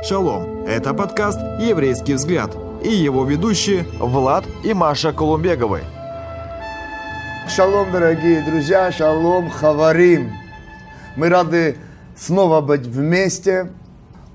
Шалом! 0.00 0.64
Это 0.64 0.94
подкаст 0.94 1.40
«Еврейский 1.60 2.14
взгляд» 2.14 2.56
и 2.84 2.88
его 2.88 3.24
ведущие 3.24 3.84
Влад 3.98 4.44
и 4.62 4.72
Маша 4.72 5.12
Колумбеговы. 5.12 5.82
Шалом, 7.48 7.90
дорогие 7.90 8.44
друзья, 8.44 8.92
шалом, 8.92 9.50
хаварим. 9.50 10.30
Мы 11.16 11.28
рады 11.28 11.78
снова 12.16 12.60
быть 12.60 12.86
вместе. 12.86 13.72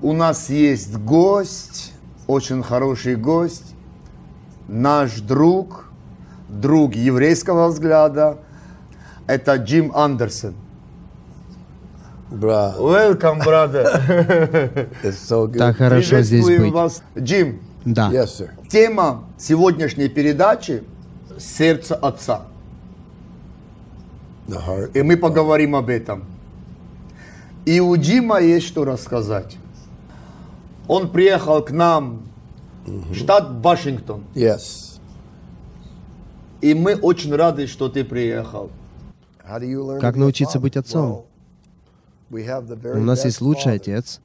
У 0.02 0.12
нас 0.12 0.50
есть 0.50 0.98
гость, 0.98 1.94
очень 2.26 2.62
хороший 2.62 3.16
гость, 3.16 3.74
наш 4.68 5.18
друг, 5.20 5.86
друг 6.50 6.94
еврейского 6.94 7.68
взгляда. 7.68 8.36
Это 9.26 9.56
Джим 9.56 9.92
Андерсон. 9.94 10.54
Бра, 12.34 12.74
Welcome, 12.78 13.38
brother. 13.38 14.88
it's 15.02 15.18
so 15.18 15.46
good. 15.46 15.58
Так 15.58 15.76
хорошо 15.76 16.20
здесь 16.20 16.44
быть. 16.44 16.72
вас. 16.72 17.02
Джим, 17.16 17.60
Да. 17.84 18.10
Yes, 18.10 18.26
sir. 18.38 18.50
тема 18.68 19.24
сегодняшней 19.38 20.08
передачи– 20.08 20.82
сердце 21.38 21.94
отца. 21.94 22.46
The 24.48 24.60
heart. 24.66 24.90
И 24.94 25.02
мы 25.02 25.16
поговорим 25.16 25.76
об 25.76 25.88
этом. 25.88 26.24
И 27.64 27.80
у 27.80 27.96
Джима 27.96 28.40
есть 28.40 28.66
что 28.66 28.84
рассказать. 28.84 29.56
Он 30.86 31.10
приехал 31.10 31.62
к 31.62 31.70
нам, 31.70 32.22
в 32.84 33.14
штат 33.14 33.48
Вашингтон. 33.62 34.24
Yes. 34.34 34.98
И 36.60 36.74
мы 36.74 36.94
очень 36.96 37.34
рады, 37.34 37.66
что 37.66 37.88
ты 37.88 38.04
приехал. 38.04 38.70
Как 40.00 40.16
научиться 40.16 40.58
быть 40.58 40.76
отцом? 40.76 41.06
Well, 41.06 41.22
we 41.22 41.22
have 41.22 41.22
the 41.22 41.22
very 41.22 42.13
У 42.30 43.04
нас 43.04 43.24
есть 43.24 43.40
лучший 43.40 43.74
отец, 43.74 44.20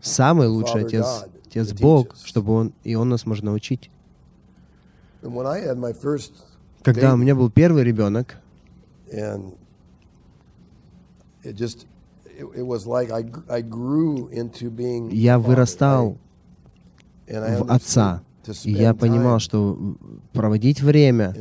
самый 0.00 0.48
лучший 0.48 0.84
отец, 0.84 1.24
отец 1.46 1.72
Бог, 1.72 2.16
чтобы 2.24 2.52
он 2.52 2.72
и 2.84 2.94
он 2.94 3.08
нас 3.08 3.26
может 3.26 3.44
научить. 3.44 3.90
Когда 6.82 7.14
у 7.14 7.16
меня 7.16 7.34
был 7.34 7.50
первый 7.50 7.82
ребенок, 7.84 8.36
я 15.12 15.38
вырастал 15.38 16.18
в 17.28 17.72
отца, 17.72 18.22
и 18.64 18.72
я 18.72 18.94
понимал, 18.94 19.38
что 19.38 19.96
проводить 20.32 20.82
время 20.82 21.34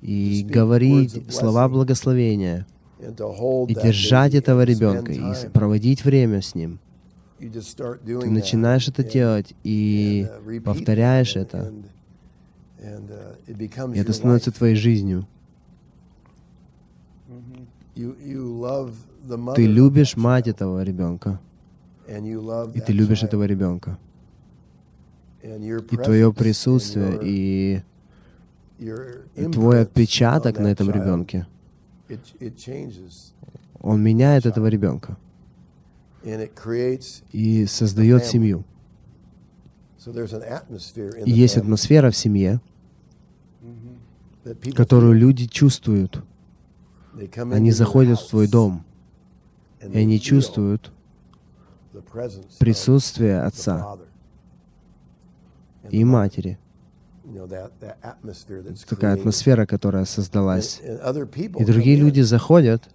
и 0.00 0.44
говорить 0.48 1.32
слова 1.32 1.68
благословения, 1.68 2.66
и 2.98 3.74
держать 3.74 4.34
этого 4.34 4.62
ребенка, 4.62 5.12
и 5.12 5.48
проводить 5.52 6.04
время 6.04 6.40
с 6.40 6.54
ним. 6.54 6.78
Ты 7.38 8.30
начинаешь 8.30 8.88
это 8.88 9.02
делать 9.04 9.54
и 9.64 10.26
uh, 10.28 10.60
повторяешь 10.60 11.36
это, 11.36 11.72
uh, 12.78 13.94
и 13.94 13.98
это 13.98 14.12
становится 14.12 14.52
твоей 14.52 14.76
жизнью. 14.76 15.26
Mother 17.96 19.54
Ты 19.54 19.66
любишь 19.66 20.16
мать 20.16 20.48
этого 20.48 20.82
ребенка, 20.82 21.40
и 22.08 22.80
ты 22.80 22.92
любишь 22.92 23.22
этого 23.22 23.44
ребенка. 23.44 23.98
И 25.42 25.96
твое 25.96 26.32
присутствие, 26.32 27.18
и 27.22 27.82
и 28.78 29.46
твой 29.52 29.82
отпечаток 29.82 30.58
на 30.58 30.68
этом 30.68 30.90
ребенке, 30.90 31.46
он 33.80 34.02
меняет 34.02 34.46
этого 34.46 34.66
ребенка 34.66 35.16
и 37.32 37.66
создает 37.66 38.24
семью. 38.24 38.64
И 41.24 41.30
есть 41.30 41.56
атмосфера 41.56 42.10
в 42.10 42.16
семье, 42.16 42.60
которую 44.74 45.14
люди 45.14 45.46
чувствуют. 45.46 46.22
Они 47.36 47.70
заходят 47.70 48.20
в 48.20 48.28
твой 48.28 48.48
дом, 48.48 48.84
и 49.80 49.98
они 49.98 50.20
чувствуют 50.20 50.92
присутствие 52.58 53.42
отца 53.42 53.98
и 55.90 56.04
матери. 56.04 56.58
Такая 58.88 59.14
атмосфера, 59.14 59.66
которая 59.66 60.04
создалась. 60.04 60.80
И 61.60 61.64
другие 61.64 61.96
люди 61.96 62.20
заходят. 62.20 62.88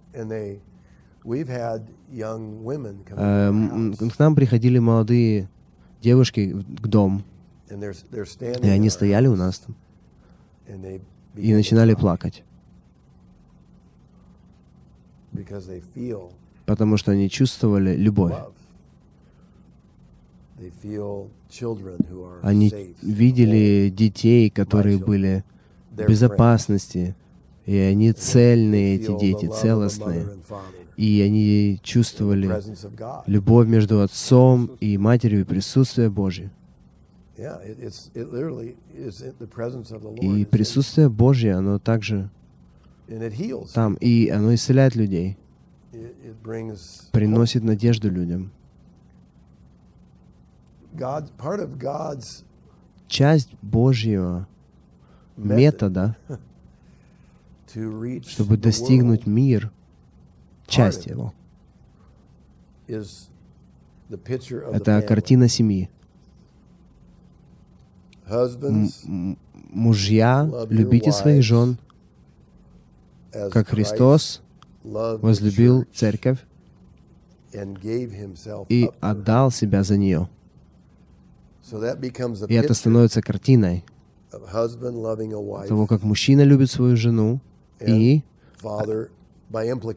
э, 3.16 3.92
К 3.96 4.18
нам 4.18 4.34
приходили 4.34 4.78
молодые 4.78 5.48
девушки 6.02 6.52
к 6.82 6.86
дом, 6.86 7.22
and 7.68 7.78
they're- 7.80 8.10
they're 8.10 8.24
standing 8.24 8.66
и 8.66 8.68
они 8.70 8.88
стояли 8.90 9.26
у 9.26 9.36
нас 9.36 9.58
там. 9.58 9.76
И 11.36 11.54
начинали 11.54 11.94
плакать, 11.94 12.42
потому 16.66 16.96
что 16.96 17.12
они 17.12 17.28
чувствовали 17.28 17.96
любовь. 17.96 18.32
love. 18.32 18.52
They 18.52 18.58
feel 18.58 18.58
children 18.58 18.58
who 19.76 20.49
are 20.49 20.49
Они 22.42 22.72
видели 23.02 23.88
детей, 23.90 24.50
которые 24.50 24.98
были 24.98 25.44
в 25.90 26.06
безопасности, 26.06 27.14
и 27.66 27.76
они 27.76 28.12
цельные, 28.12 28.96
эти 28.96 29.18
дети, 29.18 29.46
целостные. 29.46 30.28
И 30.96 31.22
они 31.22 31.78
чувствовали 31.82 32.62
любовь 33.26 33.68
между 33.68 34.02
отцом 34.02 34.70
и 34.80 34.98
матерью 34.98 35.40
и 35.40 35.44
присутствие 35.44 36.10
Божье. 36.10 36.50
И 40.20 40.44
присутствие 40.44 41.08
Божье, 41.08 41.54
оно 41.54 41.78
также 41.78 42.28
там, 43.72 43.94
и 43.94 44.28
оно 44.28 44.54
исцеляет 44.54 44.94
людей, 44.94 45.38
приносит 47.12 47.64
надежду 47.64 48.10
людям. 48.10 48.52
God 51.00 51.30
part 51.38 51.60
of 51.60 51.78
God's 51.78 52.44
Часть 53.08 53.48
Божьего 53.62 54.46
метода, 55.36 56.16
чтобы 58.26 58.56
достигнуть 58.58 59.26
мир, 59.26 59.72
часть 60.66 61.06
его, 61.06 61.32
это 64.72 65.02
картина 65.02 65.48
семьи. 65.48 65.90
М- 68.28 69.38
Мужья, 69.72 70.48
любите 70.68 71.12
своих 71.12 71.42
жен, 71.42 71.78
как 73.32 73.68
Христос 73.68 74.42
возлюбил 74.84 75.84
церковь 75.94 76.38
и 78.68 78.90
отдал 79.00 79.50
себя 79.50 79.82
за 79.82 79.96
нее. 79.96 80.28
So 80.28 80.38
that 80.38 80.38
becomes 80.38 80.38
a 80.38 81.49
И 82.48 82.54
это 82.54 82.74
становится 82.74 83.22
картиной 83.22 83.84
того, 85.68 85.86
как 85.86 86.02
мужчина 86.02 86.42
любит 86.42 86.70
свою 86.70 86.96
жену, 86.96 87.40
и, 87.80 88.22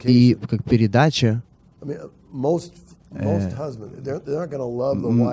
и 0.05 0.35
как 0.49 0.63
передача 0.63 1.43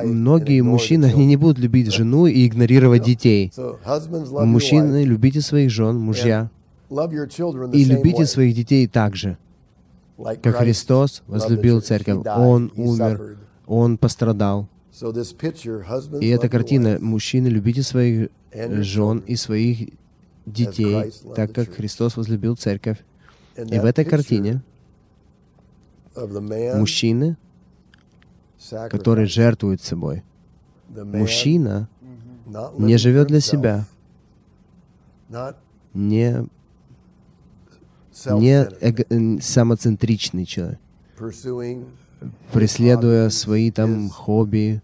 Многие 0.04 0.60
мужчины, 0.60 1.06
они 1.06 1.26
не 1.26 1.36
будут 1.36 1.58
любить 1.58 1.92
жену 1.92 2.26
и 2.26 2.46
игнорировать 2.46 3.02
детей. 3.02 3.52
Мужчины, 4.44 5.04
любите 5.04 5.40
своих 5.40 5.70
жен, 5.70 5.98
мужья, 5.98 6.50
и 6.90 7.84
любите 7.84 8.26
своих 8.26 8.54
детей 8.54 8.86
так 8.86 9.16
же, 9.16 9.38
Like 10.18 10.40
как 10.42 10.56
Христос 10.56 11.22
возлюбил 11.26 11.80
церковь. 11.80 12.26
Он 12.26 12.70
умер. 12.76 13.38
Он 13.66 13.96
пострадал. 13.96 14.68
И 16.20 16.28
эта 16.28 16.48
картина, 16.48 16.98
мужчины, 17.00 17.48
любите 17.48 17.82
своих 17.82 18.28
жен 18.82 19.18
и 19.26 19.36
своих 19.36 19.90
детей, 20.46 21.12
так 21.36 21.52
как. 21.54 21.68
Христос 21.74 22.16
возлюбил 22.16 22.56
церковь. 22.56 22.98
И 23.56 23.78
в 23.78 23.84
этой 23.84 24.04
картине 24.04 24.62
мужчины, 26.78 27.36
который 28.90 29.26
жертвует 29.26 29.80
собой. 29.82 30.22
Мужчина 31.20 31.88
не 32.78 32.96
живет 32.98 33.28
для 33.28 33.40
себя, 33.40 33.86
не, 35.94 36.46
не 38.40 38.64
эго- 38.80 39.40
самоцентричный 39.40 40.44
человек, 40.44 40.78
преследуя 42.52 43.30
свои 43.30 43.70
там 43.70 44.08
хобби, 44.10 44.82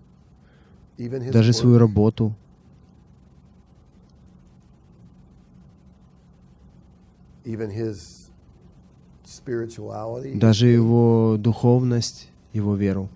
даже 0.99 1.53
свою 1.53 1.79
работу, 1.79 2.35
даже 10.35 10.67
его 10.67 11.37
духовность, 11.39 12.31
его 12.53 12.75
веру. 12.75 13.09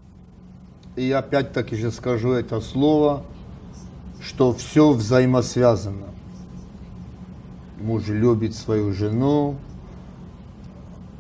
И 0.97 1.05
я 1.05 1.19
опять-таки 1.19 1.77
же 1.77 1.91
скажу 1.91 2.33
это 2.33 2.61
слово, 2.61 3.25
что 4.21 4.53
все 4.53 4.93
взаимосвязано. 4.93 6.09
Муж 7.81 8.09
любит 8.09 8.55
свою 8.55 8.93
жену, 8.93 9.57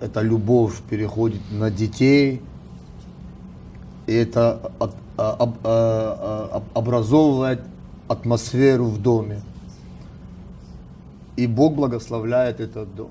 эта 0.01 0.21
любовь 0.21 0.81
переходит 0.89 1.41
на 1.51 1.71
детей, 1.71 2.43
и 4.11 4.12
это 4.12 4.73
от- 4.81 4.97
а- 5.17 5.37
об- 5.39 5.59
а- 5.62 6.51
а- 6.53 6.79
образовывает 6.79 7.61
атмосферу 8.09 8.87
в 8.87 9.01
доме. 9.01 9.41
И 11.37 11.47
Бог 11.47 11.75
благословляет 11.77 12.59
этот 12.59 12.93
дом. 12.97 13.11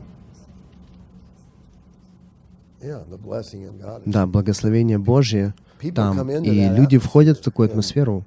Да, 4.05 4.27
благословение 4.27 4.97
Божье 4.97 5.53
там. 5.95 6.17
И 6.51 6.51
люди 6.75 6.97
входят 6.97 7.39
в 7.39 7.41
такую 7.43 7.67
атмосферу. 7.69 8.25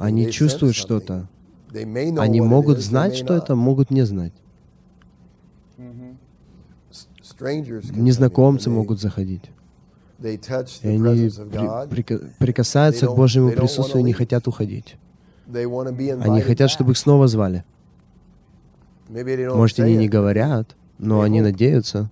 Они 0.00 0.22
чувствуют 0.30 0.76
что-то. 0.82 1.28
Они 2.22 2.40
могут 2.40 2.78
знать, 2.84 3.16
что 3.16 3.34
это, 3.34 3.56
могут 3.56 3.90
не 3.90 4.02
знать. 4.06 4.32
Незнакомцы 8.00 8.70
могут 8.70 9.00
заходить. 9.00 9.42
They 10.20 10.38
touch 10.38 10.80
И 10.82 10.86
the 10.86 10.90
они 10.94 10.98
presence 10.98 11.38
of 11.38 11.50
при- 11.50 11.58
God. 11.58 11.88
прика- 11.90 12.30
прикасаются 12.38 13.06
They 13.06 13.12
к 13.12 13.16
Божьему 13.16 13.50
присутствию 13.52 14.00
и 14.00 14.04
не 14.04 14.12
хотят 14.14 14.48
уходить. 14.48 14.96
They 15.46 15.64
wanna 15.66 15.94
be 15.96 16.10
Они 16.22 16.40
хотят, 16.40 16.70
чтобы 16.70 16.92
их 16.92 16.98
снова 16.98 17.28
звали. 17.28 17.64
Может, 19.08 19.78
они 19.80 19.96
не 19.96 20.08
говорят, 20.08 20.74
но 20.98 21.22
They 21.22 21.26
они 21.26 21.40
надеются. 21.42 22.10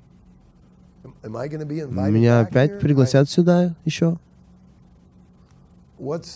Меня 1.22 2.40
опять 2.40 2.78
пригласят 2.78 3.30
сюда 3.30 3.74
еще. 3.84 4.18
Вот 5.98 6.26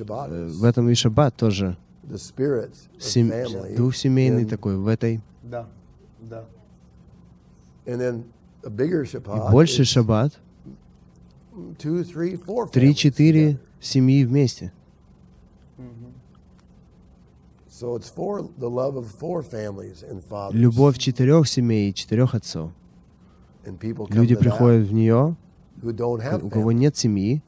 э, 0.00 0.46
в 0.48 0.64
этом 0.64 0.88
и 0.88 0.94
шаббат 0.94 1.36
тоже. 1.36 1.76
Сем- 2.98 3.30
family. 3.30 3.76
Дух 3.76 3.94
семейный 3.94 4.42
in- 4.44 4.48
такой 4.48 4.76
в 4.76 4.88
этой. 4.88 5.20
Да, 5.42 5.68
да. 6.20 6.44
И 8.64 8.68
is 8.68 9.84
шаббат. 9.84 10.38
Три-четыре 12.72 13.58
семьи 13.80 14.24
вместе. 14.24 14.72
Любовь 20.52 20.98
четырех 20.98 21.48
семей 21.48 21.90
и 21.90 21.94
четырех 21.94 22.34
отцов. 22.34 22.70
Люди 24.08 24.36
приходят 24.36 24.86
в 24.86 24.92
нее, 24.92 25.36
у 25.82 26.48
кого 26.48 26.72
нет 26.72 26.96
семьи, 26.96 27.42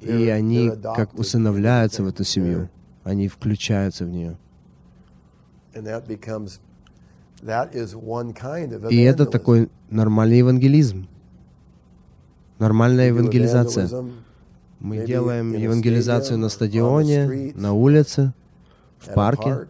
и 0.00 0.28
они 0.28 0.70
как 0.96 1.14
усыновляются 1.14 2.02
в 2.02 2.08
эту 2.08 2.24
семью. 2.24 2.68
Они 3.04 3.28
включаются 3.28 4.04
в 4.04 4.08
нее. 4.08 4.36
И 7.42 7.46
это 9.02 9.24
evangelism. 9.24 9.26
такой 9.26 9.68
нормальный 9.90 10.38
евангелизм. 10.38 11.06
Нормальная 12.58 13.10
We 13.10 13.12
do 13.12 13.18
евангелизация. 13.18 13.86
evangelism 13.86 14.12
Мы 14.80 15.06
делаем 15.06 15.52
евангелизацию 15.52 16.38
на 16.38 16.48
стадионе, 16.48 17.52
на 17.54 17.72
улице, 17.72 18.32
в 18.98 19.12
парке. 19.14 19.50
park. 19.50 19.68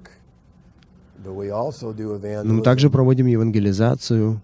But 1.25 1.35
we 1.37 1.51
also 1.51 1.93
do 1.95 2.19
Но 2.45 2.55
мы 2.55 2.63
также 2.63 2.89
evangelism 2.89 2.93
проводим 2.93 3.27
евангелизацию 3.27 4.41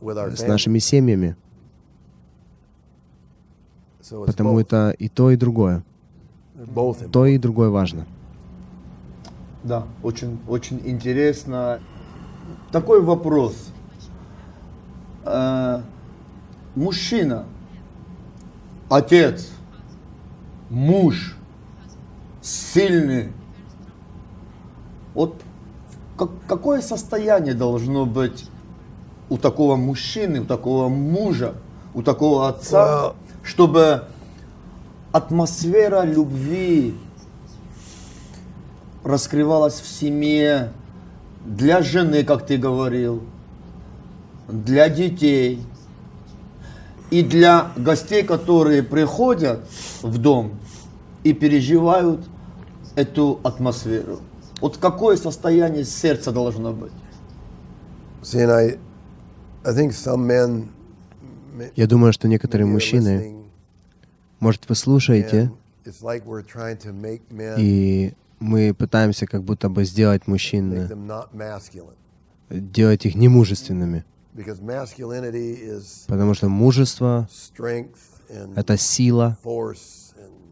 with 0.00 0.16
our 0.16 0.36
с 0.36 0.46
нашими 0.46 0.78
семьями. 0.78 1.36
Потому 4.10 4.58
это 4.60 4.90
и 4.98 5.08
то, 5.08 5.30
и 5.30 5.36
другое. 5.36 5.82
То 7.12 7.26
и 7.26 7.38
другое 7.38 7.70
важно. 7.70 8.06
Да, 9.64 9.86
очень, 10.02 10.38
очень 10.48 10.80
интересно. 10.84 11.80
Такой 12.70 13.00
вопрос. 13.00 13.54
Э, 15.24 15.80
мужчина, 16.74 17.44
отец, 18.90 19.48
муж, 20.68 21.36
сильный. 22.42 23.32
Вот 25.14 25.40
как- 26.16 26.30
какое 26.46 26.82
состояние 26.82 27.54
должно 27.54 28.04
быть 28.04 28.48
у 29.30 29.38
такого 29.38 29.76
мужчины, 29.76 30.40
у 30.40 30.44
такого 30.44 30.88
мужа, 30.88 31.54
у 31.94 32.02
такого 32.02 32.48
отца, 32.48 33.14
чтобы 33.42 34.04
атмосфера 35.12 36.02
любви 36.04 36.94
раскрывалась 39.04 39.80
в 39.80 39.86
семье 39.88 40.72
для 41.48 41.82
жены, 41.82 42.24
как 42.24 42.46
ты 42.46 42.56
говорил, 42.58 43.22
для 44.48 44.88
детей 44.88 45.62
и 47.10 47.22
для 47.22 47.72
гостей, 47.76 48.22
которые 48.22 48.82
приходят 48.82 49.60
в 50.02 50.18
дом 50.18 50.58
и 51.24 51.32
переживают 51.32 52.20
эту 52.96 53.40
атмосферу. 53.42 54.20
Вот 54.60 54.76
какое 54.76 55.16
состояние 55.16 55.84
сердца 55.84 56.32
должно 56.32 56.72
быть? 56.72 56.92
See, 58.22 58.40
and 58.44 58.50
I, 58.50 58.78
I 59.64 59.72
think 59.74 59.90
some 59.92 60.26
men. 60.26 60.68
may- 61.56 61.70
Я 61.76 61.86
думаю, 61.86 62.12
что 62.12 62.28
некоторые 62.28 62.66
мужчины, 62.66 63.36
может, 64.40 64.68
вы 64.68 64.74
слушаете, 64.74 65.50
и 67.58 68.12
мы 68.40 68.72
пытаемся 68.74 69.26
как 69.26 69.42
будто 69.42 69.68
бы 69.68 69.84
сделать 69.84 70.26
мужчин, 70.26 70.70
делать 72.50 73.04
их 73.06 73.14
немужественными. 73.14 74.04
Потому 76.06 76.34
что 76.34 76.48
мужество 76.48 77.28
это 78.56 78.76
сила 78.76 79.36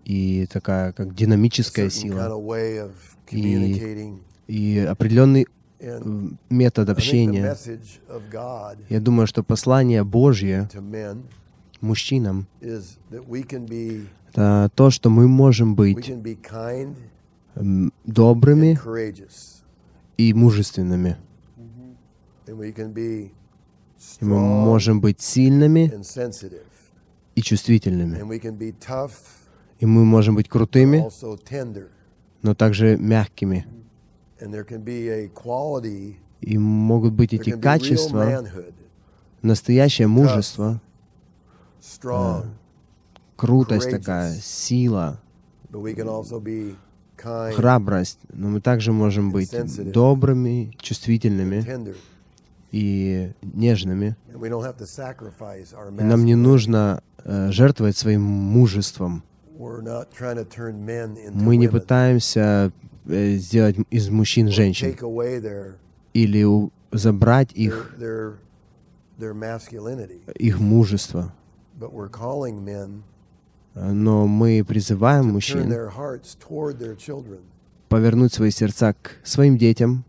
и 0.04 0.46
такая 0.52 0.92
как 0.92 1.14
динамическая 1.14 1.86
сила 1.90 2.18
И- 3.30 3.68
и 4.48 4.78
определенный 4.88 5.46
э, 5.78 6.00
метод 6.50 6.88
общения. 6.88 7.42
Я 8.88 9.00
думаю, 9.00 9.26
что 9.26 9.42
послание 9.42 10.02
Божье 10.04 10.68
мужчинам 11.80 12.46
это 14.30 14.70
то, 14.74 14.90
что 14.90 15.10
мы 15.10 15.28
можем 15.28 15.74
быть 15.74 15.96
добрыми 17.56 18.78
и 20.16 20.34
мужественными. 20.34 21.16
be 22.46 23.30
И 24.20 24.24
мы 24.24 24.38
можем 24.38 25.00
быть 25.00 25.20
сильными 25.20 25.92
и 27.34 27.42
чувствительными. 27.42 28.18
И 29.78 29.86
мы 29.86 30.04
можем 30.04 30.36
быть 30.36 30.48
крутыми, 30.48 31.08
но 32.42 32.54
также 32.54 32.96
мягкими. 32.96 33.66
quality. 35.34 36.16
И 36.42 36.58
могут 36.58 37.14
быть 37.14 37.32
эти 37.32 37.50
качества, 37.50 38.46
настоящее 39.42 40.06
мужество, 40.06 40.80
strong, 41.80 42.46
крутость 43.36 43.90
такая, 43.90 44.34
сила, 44.34 45.20
храбрость. 47.54 48.20
Но 48.32 48.48
мы 48.48 48.60
также 48.60 48.92
можем 48.92 49.30
быть 49.30 49.54
добрыми, 49.92 50.72
чувствительными 50.80 51.64
и 52.72 53.32
нежными. 53.42 54.16
И 54.28 56.02
нам 56.02 56.24
не 56.24 56.34
нужно 56.34 57.02
э, 57.24 57.50
жертвовать 57.50 57.96
своим 57.96 58.22
мужеством. 58.22 59.22
Мы 61.32 61.56
не 61.56 61.68
пытаемся 61.68 62.72
э, 63.06 63.36
сделать 63.36 63.76
из 63.90 64.10
мужчин 64.10 64.50
женщин 64.50 64.94
или 66.12 66.70
забрать 66.92 67.52
их, 67.52 67.96
их 70.38 70.60
мужество. 70.60 71.32
Но 73.76 74.26
мы 74.26 74.64
призываем 74.66 75.26
мужчин 75.26 75.72
повернуть 77.88 78.32
свои 78.32 78.50
сердца 78.50 78.94
к 78.94 79.12
своим 79.22 79.58
детям. 79.58 80.04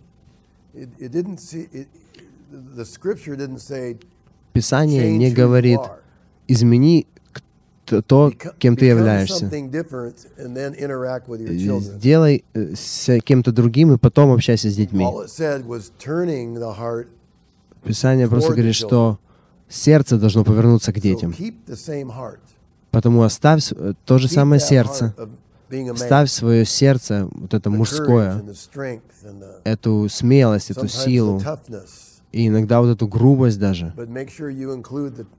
Писание 4.54 5.18
не 5.18 5.32
говорит 5.32 5.80
измени 6.48 7.08
то, 7.86 8.32
кем 8.58 8.76
ты 8.76 8.86
являешься. 8.86 9.46
children. 11.58 11.98
Сделай 11.98 12.44
э, 12.54 12.74
с 12.76 13.20
кем-то 13.22 13.52
другим 13.52 13.94
и 13.94 13.98
потом 13.98 14.32
общайся 14.32 14.70
с 14.70 14.76
детьми. 14.76 15.06
Писание 17.84 18.28
просто 18.28 18.54
говорит, 18.54 18.76
что 18.76 19.20
сердце 19.70 20.18
должно 20.18 20.44
повернуться 20.44 20.92
к 20.92 21.00
детям. 21.00 21.34
Потому 22.98 23.22
оставь 23.22 23.72
э, 23.76 23.94
то 24.06 24.18
же 24.18 24.28
самое 24.28 24.60
сердце. 24.60 25.14
Ставь 25.96 26.32
свое 26.32 26.66
сердце, 26.66 27.30
вот 27.32 27.54
это 27.54 27.70
мужское, 27.70 28.44
эту 29.64 30.08
смелость, 30.10 30.72
эту 30.72 30.88
силу, 30.88 31.40
и 32.32 32.48
иногда 32.48 32.82
вот 32.82 32.88
эту 32.88 33.08
грубость 33.08 33.60
даже. 33.60 33.94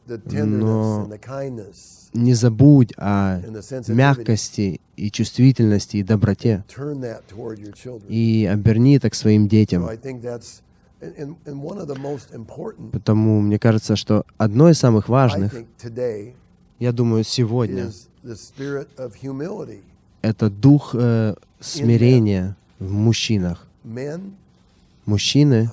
Но-. 0.06 1.10
Не 2.14 2.34
забудь 2.34 2.92
о 2.96 3.40
мягкости 3.88 4.80
и 4.94 5.10
чувствительности 5.10 5.96
и 5.96 6.04
доброте. 6.04 6.64
И 8.08 8.48
оберни 8.48 8.98
это 8.98 9.10
к 9.10 9.16
своим 9.16 9.48
детям. 9.48 9.84
Потому 12.92 13.40
мне 13.40 13.58
кажется, 13.58 13.96
что 13.96 14.24
одно 14.36 14.70
из 14.70 14.78
самых 14.78 15.08
важных, 15.08 15.54
я 16.78 16.92
думаю, 16.92 17.24
сегодня, 17.24 17.90
это 20.22 20.50
дух 20.50 20.94
э, 20.94 21.34
смирения 21.60 22.56
в 22.78 22.92
мужчинах. 22.92 23.66
Мужчины, 25.04 25.70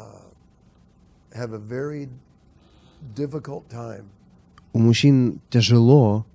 time 3.69 4.05
у 4.75 4.79
мужчин 4.79 5.39
тяжело, 5.49 6.25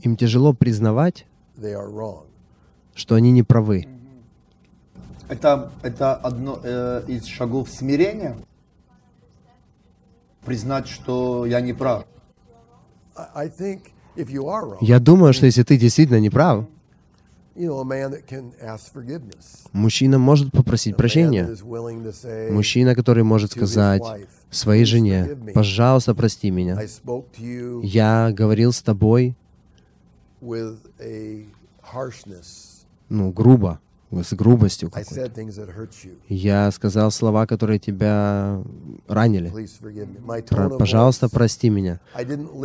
им 0.00 0.16
тяжело 0.16 0.54
признавать, 0.54 1.26
что 2.94 3.14
они 3.16 3.32
не 3.32 3.42
правы. 3.42 3.86
Это, 5.28 5.70
это 5.82 6.14
одно 6.14 6.58
э, 6.64 7.04
из 7.06 7.26
шагов 7.26 7.68
смирения. 7.68 8.38
Признать, 10.46 10.88
что 10.88 11.44
я 11.44 11.60
не 11.60 11.74
прав. 11.74 12.06
Я 14.80 15.00
думаю, 15.00 15.32
что 15.32 15.46
если 15.46 15.62
ты 15.62 15.76
действительно 15.76 16.20
не 16.20 16.30
прав, 16.30 16.66
мужчина 19.72 20.18
может 20.18 20.50
попросить 20.52 20.96
прощения. 20.96 21.48
Мужчина, 22.50 22.94
который 22.94 23.22
может 23.24 23.52
сказать 23.52 24.02
своей 24.50 24.84
жене, 24.84 25.36
пожалуйста, 25.54 26.14
прости 26.14 26.50
меня. 26.50 26.80
Я 27.82 28.32
говорил 28.32 28.72
с 28.72 28.82
тобой, 28.82 29.36
ну, 33.08 33.30
грубо, 33.30 33.80
с 34.22 34.32
грубостью. 34.34 34.90
Я 36.28 36.70
сказал 36.70 37.10
слова, 37.10 37.46
которые 37.46 37.78
тебя 37.78 38.62
ранили. 39.08 39.48
Про- 40.48 40.68
Пожалуйста, 40.78 41.28
прости 41.28 41.70
меня. 41.70 42.00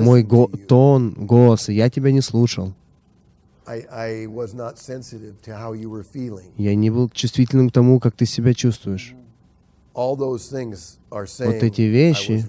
Мой 0.03 0.24
го- 0.24 0.48
тон, 0.68 1.13
голос, 1.18 1.70
я 1.70 1.89
тебя 1.89 2.12
не 2.12 2.22
слушал. 2.22 2.74
Я 6.58 6.75
не 6.75 6.89
был 6.89 7.10
чувствительным 7.10 7.70
к 7.70 7.74
тому, 7.74 8.00
как 8.00 8.15
ты 8.15 8.25
себя 8.25 8.53
чувствуешь. 8.53 9.13
Saying, 11.50 11.60
эти 11.68 11.82
вещи, 11.82 12.46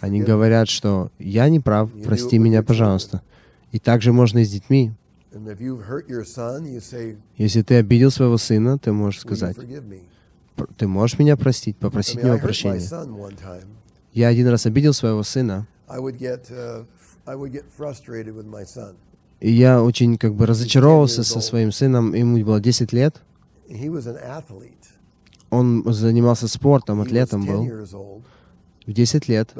Они 0.00 0.20
говорят, 0.26 0.68
что 0.68 1.10
я 1.18 1.48
не 1.48 1.60
прав, 1.60 1.90
прости 2.04 2.38
меня, 2.38 2.62
пожалуйста. 2.62 3.22
И 3.72 3.78
также 3.78 4.12
можно 4.12 4.38
и 4.38 4.44
с 4.44 4.50
детьми. 4.50 4.92
Если 7.36 7.62
ты 7.62 7.76
обидел 7.76 8.10
своего 8.10 8.38
сына, 8.38 8.78
ты 8.78 8.92
можешь 8.92 9.20
сказать, 9.20 9.56
forgive 9.56 9.88
me? 9.88 10.00
«Пр- 10.56 10.68
ты 10.76 10.86
можешь 10.86 11.18
меня 11.18 11.36
простить, 11.36 11.76
попросить 11.76 12.22
него 12.22 12.38
прощения. 12.38 12.80
Я 14.12 14.28
один 14.28 14.46
раз 14.46 14.66
обидел 14.66 14.92
своего 14.92 15.24
сына, 15.24 15.66
uh, 15.88 16.86
и 19.40 19.50
я 19.50 19.82
очень 19.82 20.16
как 20.16 20.34
бы 20.34 20.46
разочаровался 20.46 21.24
со 21.24 21.40
своим 21.40 21.72
сыном, 21.72 22.14
ему 22.14 22.42
было 22.44 22.60
10 22.60 22.92
лет, 22.92 23.20
он 25.50 25.84
занимался 25.92 26.48
спортом, 26.48 27.00
атлетом 27.00 27.42
10 27.42 27.52
был, 27.52 28.22
в 28.86 28.92
10 28.92 29.28
лет. 29.28 29.50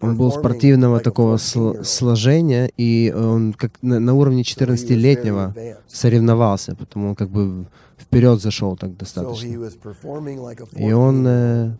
Он 0.00 0.16
был 0.16 0.30
спортивного 0.32 1.00
такого 1.00 1.36
14-year-old. 1.36 1.80
сл- 1.80 1.84
сложения, 1.84 2.70
и 2.78 3.12
он 3.14 3.52
как 3.52 3.72
на, 3.82 4.00
уровне 4.14 4.42
So 4.42 4.44
he 4.44 4.66
was 4.66 4.82
very 4.82 4.96
14-летнего 4.96 5.52
advanced. 5.54 5.76
соревновался, 5.88 6.74
потому 6.74 7.08
он 7.10 7.14
как 7.14 7.28
бы 7.30 7.66
вперед 7.98 8.40
зашел 8.40 8.76
так 8.76 8.96
достаточно. 8.96 9.46
И 9.46 10.92
он 10.92 11.26
14-year-old. 11.26 11.26
э, 11.26 11.76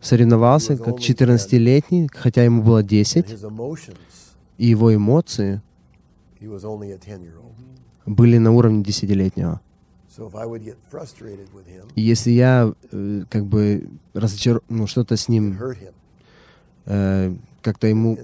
соревновался 0.00 0.76
как 0.76 0.96
14-летний, 0.98 2.08
хотя 2.12 2.44
ему 2.44 2.62
было 2.62 2.82
And 2.82 2.88
10, 2.88 3.26
his 3.26 3.42
emotions, 3.48 3.96
и 4.58 4.66
его 4.66 4.94
эмоции 4.94 5.60
he 6.40 6.46
was 6.48 6.62
only 6.64 6.92
a 6.92 6.96
10-year-old. 6.96 7.54
были 8.06 8.38
на 8.38 8.52
уровне 8.52 8.82
10-летнего. 8.82 9.60
So 10.16 10.28
if 10.30 10.34
I 10.36 10.44
would 10.46 10.62
get 10.62 10.76
frustrated 10.92 11.48
with 11.54 11.66
him, 11.66 11.86
И 11.96 12.02
если 12.02 12.30
я 12.32 12.72
э, 12.92 13.24
как 13.30 13.46
бы 13.46 13.88
разочар... 14.12 14.60
ну, 14.68 14.86
что-то 14.86 15.16
с 15.16 15.28
ним. 15.28 15.56
Э, 16.86 17.34
как-то 17.62 17.86
ему 17.86 18.18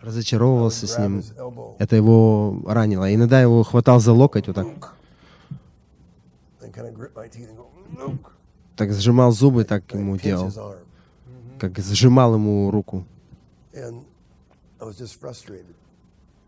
разочаровывался 0.00 0.86
с 0.86 0.98
ним, 0.98 1.22
это 1.78 1.96
его 1.96 2.62
ранило. 2.66 3.12
Иногда 3.12 3.40
его 3.40 3.62
хватал 3.62 4.00
за 4.00 4.12
локоть, 4.12 4.46
вот 4.48 4.56
так, 4.56 4.66
так 8.76 8.92
сжимал 8.92 9.32
зубы, 9.32 9.64
так 9.64 9.92
ему 9.94 10.16
делал, 10.16 10.52
как 11.58 11.78
сжимал 11.78 12.34
ему 12.34 12.70
руку. 12.70 13.04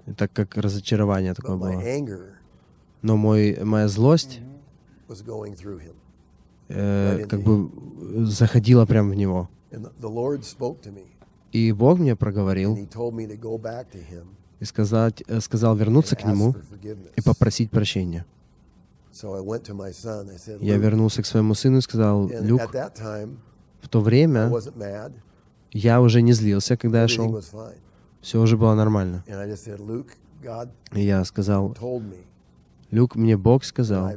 И 0.07 0.13
так 0.13 0.33
как 0.33 0.57
разочарование 0.57 1.35
такое 1.35 1.57
было. 1.57 1.83
Но 3.03 3.17
мой, 3.17 3.59
моя 3.63 3.89
злость 3.89 4.41
э, 6.69 7.27
как 7.29 7.41
бы 7.41 7.71
заходила 8.27 8.87
прямо 8.87 9.11
в 9.11 9.15
него. 9.15 9.49
И 11.53 11.73
Бог 11.73 11.99
мне 11.99 12.15
проговорил 12.17 12.77
и 14.61 14.65
сказать, 14.65 15.23
э, 15.27 15.41
сказал 15.41 15.77
вернуться 15.77 16.17
к 16.17 16.25
нему 16.25 16.55
и 17.17 17.21
попросить 17.23 17.71
прощения. 17.71 18.27
Я 20.61 20.77
вернулся 20.77 21.23
к 21.23 21.27
своему 21.27 21.55
сыну 21.55 21.79
и 21.79 21.81
сказал, 21.81 22.29
Люк, 22.29 22.61
в 23.81 23.89
то 23.89 24.01
время 24.01 24.53
я 25.73 26.01
уже 26.01 26.23
не 26.23 26.33
злился, 26.33 26.77
когда 26.77 27.03
я 27.03 27.09
шел. 27.09 27.41
Все 28.21 28.41
уже 28.41 28.57
было 28.57 28.75
нормально. 28.75 29.25
И 30.93 31.01
я 31.01 31.25
сказал, 31.25 31.77
Люк, 32.91 33.17
мне 33.17 33.37
Бог 33.37 33.65
сказал, 33.65 34.13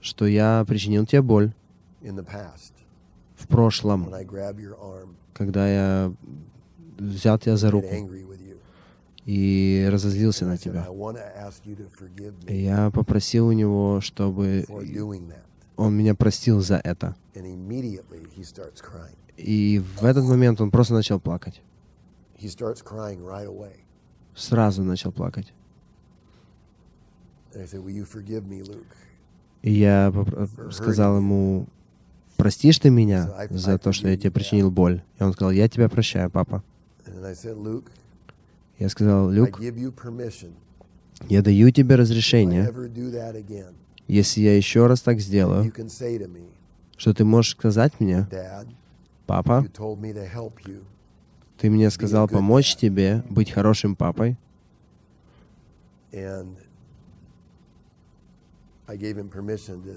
что 0.00 0.26
я 0.26 0.64
причинил 0.66 1.06
тебе 1.06 1.22
боль 1.22 1.52
в 3.44 3.48
прошлом, 3.48 4.10
когда 5.34 5.68
я 5.68 6.12
взял 6.98 7.38
тебя 7.38 7.56
за 7.56 7.70
руку 7.70 7.88
и 9.26 9.88
разозлился 9.90 10.46
на 10.46 10.56
тебя. 10.56 10.86
И 12.46 12.56
я 12.56 12.90
попросил 12.90 13.48
у 13.48 13.52
него, 13.52 14.00
чтобы 14.00 14.64
он 15.76 15.94
меня 15.94 16.14
простил 16.14 16.60
за 16.60 16.80
это. 16.84 17.16
И 19.36 19.82
в 19.98 20.04
этот 20.04 20.24
момент 20.24 20.60
он 20.60 20.70
просто 20.70 20.94
начал 20.94 21.20
плакать. 21.20 21.60
Сразу 24.34 24.82
начал 24.82 25.12
плакать. 25.12 25.52
И 29.62 29.70
я 29.72 30.12
сказал 30.70 31.16
ему, 31.16 31.66
простишь 32.36 32.78
ты 32.78 32.90
меня 32.90 33.48
за 33.50 33.78
то, 33.78 33.92
что 33.92 34.08
я 34.08 34.16
тебе 34.16 34.30
причинил 34.30 34.70
боль? 34.70 35.02
И 35.18 35.22
он 35.22 35.32
сказал, 35.32 35.50
я 35.50 35.68
тебя 35.68 35.88
прощаю, 35.88 36.30
папа. 36.30 36.62
Я 38.78 38.88
сказал, 38.88 39.30
Люк, 39.30 39.60
я 41.28 41.42
даю 41.42 41.70
тебе 41.70 41.94
разрешение, 41.94 42.72
если 44.06 44.40
я 44.40 44.56
еще 44.56 44.86
раз 44.86 45.00
так 45.00 45.20
сделаю, 45.20 45.72
что 46.96 47.14
ты 47.14 47.24
можешь 47.24 47.52
сказать 47.52 47.92
мне, 48.00 48.26
папа, 49.26 49.66
ты 51.58 51.70
мне 51.70 51.90
сказал 51.90 52.28
помочь 52.28 52.76
тебе 52.76 53.22
быть 53.30 53.50
хорошим 53.50 53.96
папой, 53.96 54.36
And 56.14 56.56
I 58.86 58.96
gave 58.96 59.16
him 59.16 59.28
permission 59.28 59.82
to, 59.82 59.96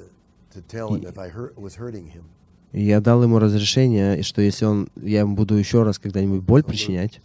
И 2.74 2.84
я 2.84 3.00
дал 3.00 3.24
ему 3.24 3.40
разрешение, 3.40 4.22
что 4.24 4.42
если 4.42 4.66
он, 4.66 4.90
я 4.96 5.20
ему 5.22 5.36
буду 5.36 5.56
еще 5.56 5.84
раз 5.84 6.00
когда-нибудь 6.00 6.42
боль 6.42 6.64
причинять, 6.64 7.22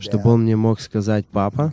чтобы 0.00 0.30
он 0.30 0.42
мне 0.42 0.54
мог 0.56 0.80
сказать, 0.80 1.26
папа, 1.26 1.72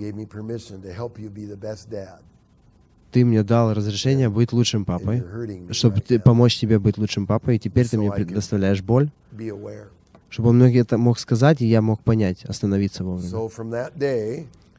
ты 3.12 3.26
мне 3.26 3.44
дал 3.44 3.74
разрешение 3.74 4.30
быть 4.30 4.52
лучшим 4.54 4.86
папой, 4.86 5.24
чтобы 5.72 6.02
ты, 6.02 6.20
помочь 6.20 6.58
тебе 6.60 6.80
быть 6.80 6.98
лучшим 6.98 7.28
папой, 7.28 7.58
и 7.58 7.60
теперь 7.60 7.88
ты 7.88 7.98
мне 7.98 8.12
предоставляешь 8.12 8.82
боль, 8.82 9.12
чтобы 10.30 10.50
он 10.50 10.60
мне 10.60 10.78
это 10.78 10.98
мог 10.98 11.20
сказать, 11.20 11.62
и 11.62 11.66
я 11.66 11.82
мог 11.82 12.02
понять, 12.04 12.46
остановиться 12.46 13.04
вовремя. 13.04 13.30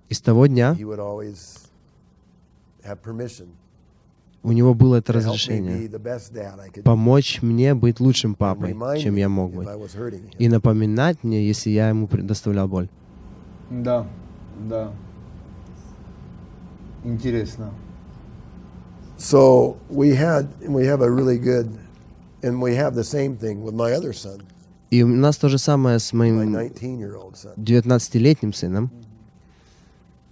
И 0.08 0.14
с 0.14 0.20
того 0.20 0.46
дня 0.46 0.76
у 4.42 4.52
него 4.52 4.74
было 4.74 4.96
это 4.96 5.12
разрешение 5.12 5.90
помочь 6.82 7.42
мне 7.42 7.74
быть 7.74 8.00
лучшим 8.00 8.34
папой, 8.34 8.74
чем 8.98 9.16
я 9.16 9.28
мог 9.28 9.52
быть, 9.52 9.68
и 10.38 10.48
напоминать 10.48 11.22
мне, 11.22 11.46
если 11.46 11.70
я 11.70 11.88
ему 11.90 12.06
предоставлял 12.06 12.68
боль. 12.68 12.88
Да, 13.70 14.06
да. 14.68 14.92
Интересно. 17.04 17.72
So 19.18 19.76
we 19.90 20.14
had, 20.14 20.48
we 20.66 20.86
have 20.86 21.02
a 21.02 21.10
really 21.10 21.38
good, 21.38 21.70
and 22.42 22.60
we 22.60 22.74
have 22.74 22.94
the 22.94 23.04
same 23.04 23.36
thing 23.36 23.62
with 23.62 23.74
my 23.74 23.92
other 23.92 24.12
son, 24.12 24.42
И 24.90 25.02
у 25.02 25.08
нас 25.08 25.36
то 25.36 25.48
же 25.48 25.58
самое 25.58 25.98
с 25.98 26.12
моим 26.12 26.40
19-year-old 26.40 27.36
son, 27.36 27.54
19-летним 27.56 28.52
сыном. 28.52 28.90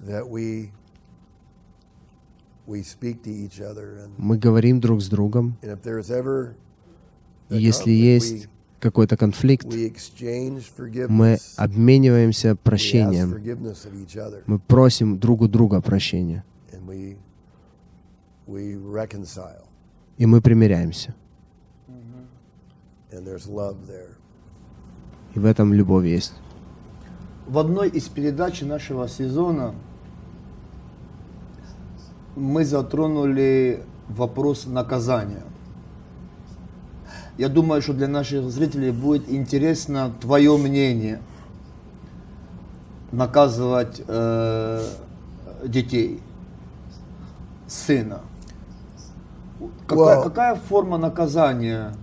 that 0.00 0.28
we 0.28 0.32
we 0.32 0.66
speak 0.66 0.66
to 0.66 0.66
each 0.66 0.66
other, 0.66 0.72
and, 2.57 2.57
Мы 2.68 4.36
говорим 4.36 4.80
друг 4.80 5.00
с 5.00 5.08
другом, 5.08 5.56
and 5.62 5.72
if 5.72 5.82
there's 5.82 6.10
ever 6.10 6.54
и 7.48 7.56
если 7.56 7.90
есть 7.90 8.48
какой-то 8.78 9.16
конфликт, 9.16 9.66
мы 11.08 11.38
обмениваемся 11.56 12.56
прощением, 12.56 13.34
мы 14.46 14.58
просим 14.58 15.18
друг 15.18 15.40
у 15.40 15.48
друга 15.48 15.80
прощения, 15.80 16.44
и 20.18 20.26
мы 20.26 20.40
примиряемся. 20.42 21.14
И 25.34 25.38
в 25.38 25.44
этом 25.44 25.72
любовь 25.72 26.04
есть. 26.04 26.34
В 27.46 27.58
одной 27.58 27.88
из 27.88 28.08
передач 28.08 28.60
нашего 28.60 29.08
сезона 29.08 29.74
мы 32.38 32.64
затронули 32.64 33.82
вопрос 34.08 34.66
наказания. 34.66 35.42
Я 37.36 37.48
думаю, 37.48 37.82
что 37.82 37.92
для 37.92 38.08
наших 38.08 38.50
зрителей 38.50 38.90
будет 38.90 39.28
интересно 39.28 40.12
твое 40.20 40.56
мнение. 40.56 41.20
Наказывать 43.12 44.02
э, 44.06 44.84
детей, 45.64 46.20
сына. 47.66 48.20
Какая, 49.86 50.18
Well- 50.18 50.22
какая 50.24 50.54
форма 50.56 50.98
наказания? 50.98 51.94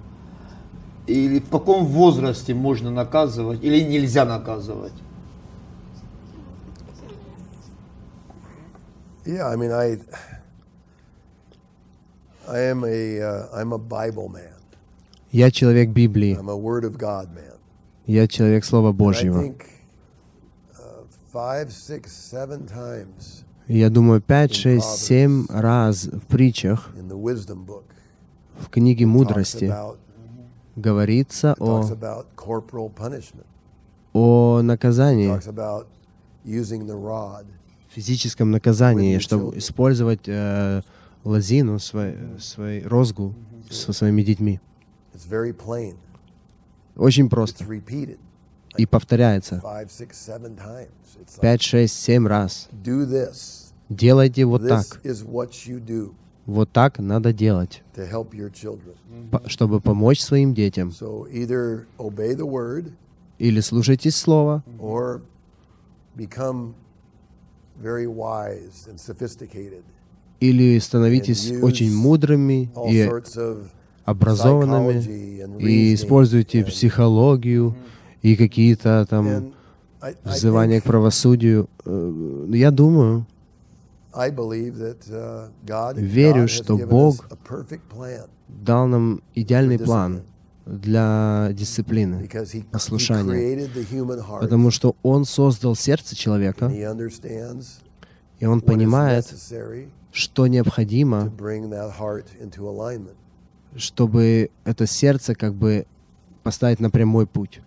Или 1.06 1.40
в 1.40 1.50
каком 1.50 1.86
возрасте 1.86 2.56
можно 2.56 2.90
наказывать, 2.90 3.64
или 3.64 3.82
нельзя 3.82 4.26
наказывать? 4.26 4.94
Yeah, 9.26 9.48
I 9.48 9.56
mean, 9.56 9.72
I 9.72 9.98
I 12.48 12.60
am 12.60 12.84
a 12.84 13.22
uh, 13.22 13.48
I'm 13.54 13.74
a 13.74 13.78
Bible 13.80 14.30
man. 14.30 14.54
Я 15.32 15.52
человек 15.52 15.90
Библии, 15.90 16.36
I'm 16.38 16.50
a 16.50 16.56
Word 16.56 16.86
of 16.86 16.98
God 16.98 17.34
man. 17.34 17.58
я 18.06 18.28
человек 18.28 18.64
Слова 18.64 18.90
And 18.90 18.96
I 18.96 18.98
Божьего. 18.98 19.42
think 19.42 19.66
uh, 20.78 21.04
five, 21.34 21.72
six, 21.72 22.12
seven 22.12 22.66
times 22.68 23.44
я 23.68 23.90
думаю, 23.90 24.22
5, 24.22 24.54
6, 24.54 24.86
7 24.86 25.48
раз 25.50 26.04
в 26.06 26.28
притчах, 26.28 26.92
в 28.60 28.70
книге 28.70 29.08
мудрости 29.08 29.74
говорится 30.76 31.56
о, 31.60 31.84
о 34.14 34.62
наказании, 34.62 35.34
Физическом 37.96 38.52
наказании, 38.52 39.20
чтобы 39.20 39.58
использовать 39.58 40.28
э, 40.28 40.82
лозину, 41.24 41.80
свой, 41.80 42.18
свой 42.40 42.82
розгу 42.82 43.34
со 43.70 43.94
своими 43.94 44.22
детьми. 44.22 44.60
Очень 46.98 47.30
просто. 47.30 47.64
И 48.78 48.86
повторяется 48.86 49.62
five, 49.64 49.88
six, 49.88 50.18
seven 50.18 50.58
times. 50.58 50.90
It's 51.22 51.38
like 51.38 51.42
5, 51.42 51.62
6, 51.62 51.94
7 51.94 52.28
раз. 52.28 52.68
Делайте 53.88 54.44
вот 54.44 54.68
так. 54.68 54.86
Вот 56.46 56.70
так 56.72 57.00
надо 57.00 57.32
делать, 57.32 57.82
чтобы 59.48 59.80
помочь 59.80 60.20
своим 60.20 60.54
детям. 60.54 60.92
Или 63.40 63.60
слушайтесь 63.62 64.16
Слова, 64.18 64.64
или 70.40 70.80
становитесь 70.80 71.52
очень 71.62 71.96
мудрыми 71.96 72.70
и 72.90 73.10
образованными, 74.06 75.60
и 75.60 75.94
используйте 75.94 76.60
and- 76.62 76.68
психологию 76.68 77.76
и 78.22 78.36
какие-то 78.36 79.06
там 79.10 79.54
взывания 80.24 80.82
к 80.82 80.84
правосудию. 80.84 81.70
Э, 81.86 82.48
Я 82.52 82.72
думаю, 82.72 83.26
uh, 84.14 85.50
Верю, 85.96 86.48
что 86.48 86.78
Бог 86.78 87.28
дал 88.48 88.88
нам 88.88 89.22
идеальный 89.34 89.80
план 89.80 90.22
для 90.66 91.50
дисциплины, 91.54 92.28
послушания. 92.72 93.70
Потому 94.40 94.72
что 94.72 94.96
Он 95.04 95.26
создал 95.26 95.76
сердце 95.76 96.16
человека, 96.16 96.72
и 98.40 98.46
Он 98.46 98.62
понимает, 98.62 99.34
что 100.12 100.48
необходимо, 100.48 101.32
чтобы 103.76 104.50
это 104.64 104.88
сердце 104.88 105.36
как 105.36 105.54
бы 105.54 105.86
поставить 106.44 106.80
на 106.80 106.90
прямой 106.90 107.28
путь. 107.28 107.62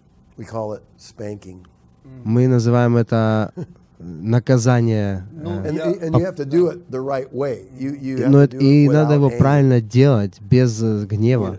Мы 2.25 2.49
называем 2.49 2.97
это 2.97 3.53
наказание. 3.99 5.25
Ну, 5.33 5.51
э, 5.61 5.69
And, 5.71 5.75
Я- 5.77 6.09
and 6.09 6.15
you 6.15 6.25
have 6.25 6.37
to 6.37 6.45
do 6.45 6.69
it 6.71 6.89
the 6.91 7.01
right 7.01 7.29
way. 7.33 7.65
You, 7.79 7.95
you 8.01 8.19
have 8.19 8.29
Но 8.29 8.39
to 8.39 8.45
это- 8.45 8.57
do 8.57 8.61
и 8.61 8.89
надо 8.89 9.15
его 9.15 9.31
правильно 9.31 9.81
делать, 9.81 10.41
без 10.41 10.81
э, 10.83 11.05
гнева. 11.07 11.59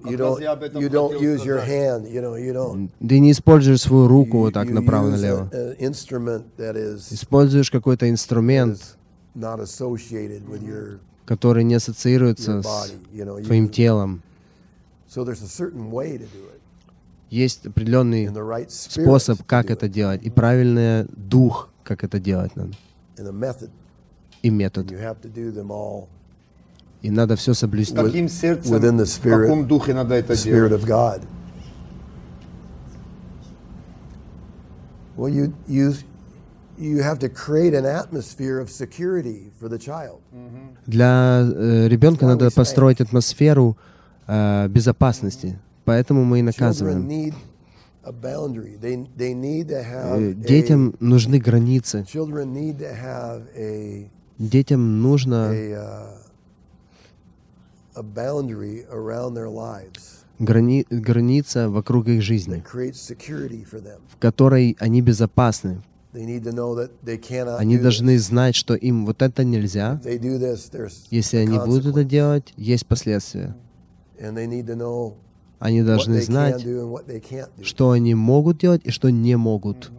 Ты 3.08 3.20
не 3.20 3.32
используешь 3.32 3.82
свою 3.82 4.08
руку 4.08 4.40
вот 4.40 4.54
так 4.54 4.70
направо-налево. 4.70 5.50
a- 5.52 5.74
an 5.74 5.78
instrument 5.80 6.44
that 6.58 6.76
is, 6.76 7.14
Используешь 7.14 7.72
какой-то 7.72 8.10
инструмент, 8.10 8.78
is 8.78 8.96
not 9.36 9.60
associated 9.62 10.48
with 10.48 10.62
your, 10.64 11.00
который 11.26 11.64
не 11.64 11.76
ассоциируется 11.76 12.62
с 12.62 12.66
body, 12.66 12.98
you 13.14 13.26
know. 13.26 13.44
твоим 13.44 13.70
телом. 13.70 14.22
so 15.10 15.24
there's 15.24 15.42
a 15.44 15.48
certain 15.48 15.92
way 15.92 16.18
to 16.18 16.24
do 16.24 16.44
it, 16.46 16.60
Есть 17.30 17.66
определенный 17.68 18.28
способ, 18.70 19.44
как 19.46 19.70
это 19.70 19.88
делать, 19.88 20.22
и 20.24 20.30
правильный 20.32 21.06
дух, 21.16 21.69
как 21.90 22.04
это 22.04 22.20
делать 22.20 22.56
надо, 22.56 22.74
и 24.44 24.50
метод. 24.52 24.92
You 24.92 25.00
have 25.00 25.20
to 25.22 25.34
do 25.34 25.52
them 25.52 25.72
all 25.72 26.08
И 27.02 27.10
надо 27.10 27.36
все 27.36 27.54
соблюсти. 27.54 27.96
Каким 27.96 28.30
сердцем, 28.30 28.80
в 28.80 29.22
каком 29.22 29.68
духе 29.68 29.94
надо 29.94 30.16
это 30.16 30.36
делать? 30.36 30.84
Well, 35.18 35.28
you, 35.28 35.54
you, 35.68 35.94
you 36.78 37.04
have 37.04 37.20
to 37.20 37.28
create 37.28 37.74
an 37.74 37.86
atmosphere 37.86 38.60
of 38.62 38.70
security 38.70 39.52
for 39.60 39.68
the 39.68 39.78
child. 39.80 40.22
Для 40.86 41.42
э, 41.42 41.88
ребенка 41.90 42.26
надо 42.26 42.52
построить 42.52 43.02
атмосферу 43.02 43.78
э, 44.28 44.68
безопасности. 44.70 45.60
Поэтому 45.84 46.24
мы 46.24 46.40
и 46.40 46.42
Children 46.42 46.46
наказываем. 46.46 47.34
Детям 50.34 50.96
нужны 51.00 51.40
границы. 51.40 52.06
children 52.08 52.54
need 52.54 52.80
to 52.80 52.94
have 52.94 53.44
a, 53.56 54.10
Детям 54.38 55.02
нужно 55.02 55.52
uh, 55.52 56.18
a 57.96 58.04
boundary 58.04 58.86
around 58.90 59.34
their 59.34 59.50
lives 59.50 60.20
грани- 60.40 60.86
граница 60.90 61.70
вокруг 61.70 62.08
их 62.08 62.22
жизни, 62.22 62.64
в 62.64 64.18
которой 64.18 64.78
они 64.80 65.02
безопасны. 65.02 65.82
They 66.12 66.26
need 66.26 66.44
to 66.44 66.52
know 66.52 66.74
that 66.74 66.90
they 67.04 67.20
cannot 67.20 67.60
Они 67.60 67.78
должны 67.78 68.18
знать, 68.18 68.56
что 68.56 68.74
им 68.74 69.06
вот 69.06 69.22
это 69.22 69.44
нельзя. 69.44 70.02
Если 71.12 71.38
они 71.38 71.60
будут 71.60 71.86
это 71.86 72.04
делать, 72.04 72.52
есть 72.58 72.88
последствия. 72.88 73.56
Они 75.60 75.84
должны 75.84 76.22
знать, 76.22 76.66
что 77.62 77.92
они 77.92 78.16
могут 78.16 78.60
делать 78.60 78.82
и 78.86 78.92
что 78.92 79.10
не 79.10 79.36
могут. 79.36 79.92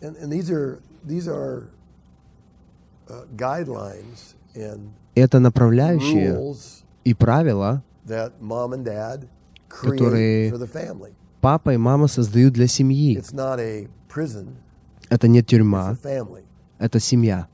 Uh, 0.00 1.66
это 5.14 5.38
направляющие 5.38 6.54
и 7.04 7.14
правила 7.14 7.82
Которые- 9.68 10.52
папа 11.40 11.74
и 11.74 11.76
мама 11.76 12.06
создают 12.06 12.54
для 12.54 12.66
семьи. 12.66 13.22
Это 15.08 15.28
не 15.28 15.42
тюрьма, 15.42 15.96
это 16.78 17.00
семья. 17.00 17.48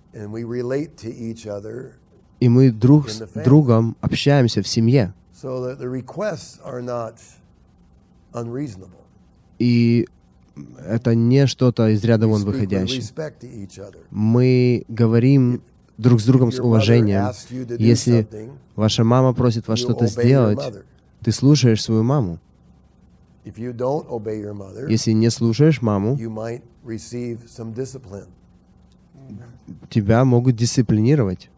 И 2.39 2.49
мы 2.49 2.71
друг 2.71 3.09
с 3.09 3.23
другом 3.45 3.97
общаемся 4.01 4.63
в 4.63 4.69
семье. 4.69 5.15
So 5.41 5.61
that 5.61 5.79
the 5.79 5.89
requests 5.89 6.59
are 6.65 6.81
not 6.83 7.21
unreasonable. 8.33 9.05
И 9.59 10.07
это 10.79 11.15
не 11.15 11.47
что-то 11.47 11.89
из 11.89 12.03
ряда 12.05 12.27
вон 12.29 12.45
выходящее. 12.45 13.03
Мы 14.11 14.85
говорим 14.89 15.63
друг 15.99 16.21
с 16.21 16.25
другом 16.25 16.53
с 16.53 16.59
уважением. 16.59 17.33
Если 17.79 18.27
ваша 18.75 19.05
мама 19.05 19.35
просит 19.35 19.69
вас 19.69 19.79
что-то 19.79 20.07
сделать, 20.07 20.59
ты 21.23 21.33
слушаешь 21.33 21.83
свою 21.83 22.03
маму. 22.03 22.39
Если 23.45 25.13
не 25.13 25.31
слушаешь 25.31 25.83
маму, 25.83 26.19
тебя 29.91 30.25
могут 30.25 30.57
дисциплинировать. 30.57 31.51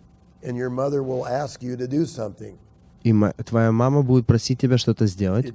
И 3.04 3.14
твоя 3.44 3.72
мама 3.72 4.02
будет 4.02 4.26
просить 4.26 4.58
тебя 4.60 4.76
что-то 4.78 5.06
сделать. 5.06 5.46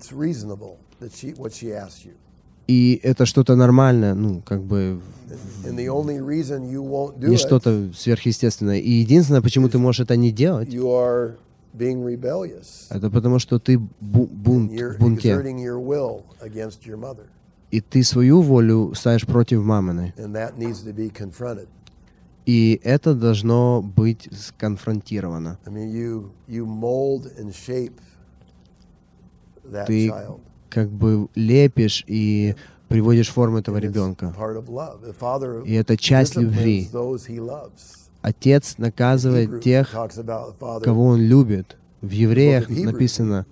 И 2.68 3.00
это 3.04 3.26
что-то 3.26 3.56
нормальное, 3.58 4.14
ну, 4.14 4.42
как 4.46 4.62
бы 4.64 5.02
не 7.30 7.36
что-то 7.38 7.92
сверхъестественное. 7.94 8.80
И 8.80 8.90
единственное, 8.90 9.42
почему 9.42 9.68
ты 9.68 9.78
можешь 9.78 10.00
это 10.02 10.16
не 10.16 10.32
делать, 10.32 10.70
это 12.90 13.10
потому, 13.10 13.40
что 13.40 13.60
ты 13.60 13.76
бу- 14.02 14.28
бунт, 14.28 14.72
в 14.94 15.00
бунте. 15.00 15.36
И 17.72 17.82
ты 17.82 18.04
свою 18.04 18.42
волю 18.42 18.94
ставишь 18.96 19.26
против 19.26 19.62
маминой. 19.64 20.14
И 22.46 22.80
это 22.84 23.14
должно 23.14 23.82
быть 23.82 24.28
сконфронтировано. 24.32 25.60
I 25.66 25.74
mean, 25.74 25.92
you 25.92 26.32
you 26.48 26.66
mold 26.66 27.32
and 27.40 27.54
shape 27.54 27.94
that 29.72 29.86
Ты 29.86 30.10
child. 30.10 30.40
как 30.70 30.90
бы 30.90 31.30
лепишь 31.36 32.04
и 32.08 32.56
приводишь 32.90 33.30
в 33.30 33.34
форму 33.34 33.60
этого 33.60 33.78
ребенка. 33.78 34.34
И 35.66 35.74
это 35.74 35.98
часть 35.98 36.36
любви. 36.36 36.90
Отец 38.22 38.78
наказывает 38.78 39.62
тех, 39.62 39.92
кого 40.84 41.06
он 41.06 41.22
любит. 41.22 41.78
В 42.02 42.10
евреях 42.10 42.70
написано, 42.70 43.46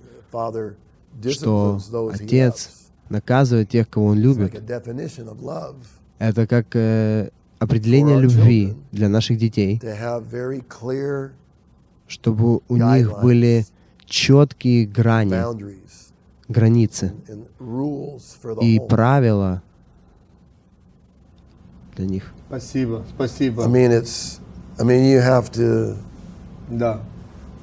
что 1.29 1.79
отец 2.13 2.69
наказывает 3.09 3.69
тех, 3.69 3.89
кого 3.89 4.07
он 4.07 4.19
любит. 4.19 4.53
Это 6.19 6.47
как 6.47 6.67
э, 6.75 7.29
определение 7.61 8.19
любви 8.19 8.75
для 8.91 9.07
наших 9.07 9.37
детей, 9.37 9.79
чтобы 12.07 12.59
у 12.67 12.75
них 12.75 13.21
были 13.21 13.65
четкие 14.05 14.87
грани, 14.87 15.37
границы 16.49 17.13
и 18.61 18.81
правила 18.89 19.61
для 21.95 22.05
них. 22.05 22.33
Спасибо, 22.47 23.05
спасибо. 23.15 23.63
I 23.63 23.67
mean, 23.67 23.91
it's. 23.91 24.39
I 24.79 24.83
mean, 24.83 25.03
you 25.05 25.21
have 25.21 25.51
to. 25.51 25.95
Да. 26.69 27.01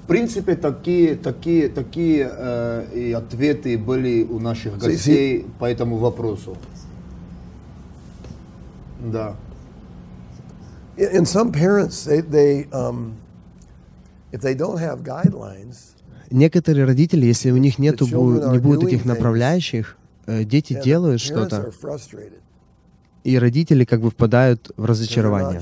В 0.05 0.07
принципе, 0.07 0.55
такие, 0.55 1.17
такие, 1.17 1.69
такие 1.69 2.31
э, 2.33 2.87
и 2.95 3.13
ответы 3.13 3.77
были 3.77 4.23
у 4.23 4.39
наших 4.39 4.75
See- 4.75 4.91
гостей 4.93 5.47
по 5.59 5.67
этому 5.67 5.97
вопросу. 5.97 6.57
Да. 9.01 9.37
And 10.99 11.29
some 11.29 11.53
parents, 11.53 12.05
they, 12.05 12.21
they 12.21 12.67
um, 12.73 13.17
if 14.33 14.41
they 14.41 14.55
don't 14.55 14.79
have 14.79 15.03
guidelines, 15.03 15.95
Некоторые 16.31 16.85
родители, 16.85 17.25
если 17.25 17.51
у 17.51 17.57
них 17.57 17.79
нету, 17.79 18.07
не 18.07 18.59
будет 18.59 18.93
things, 18.93 19.07
направляющих, 19.07 19.97
э, 20.27 20.45
дети 20.45 20.79
делают 20.85 21.23
что-то, 21.23 21.73
и 23.25 23.39
родители 23.39 23.85
как 23.85 24.01
бы 24.01 24.11
впадают 24.11 24.71
в 24.77 24.85
разочарование. 24.85 25.61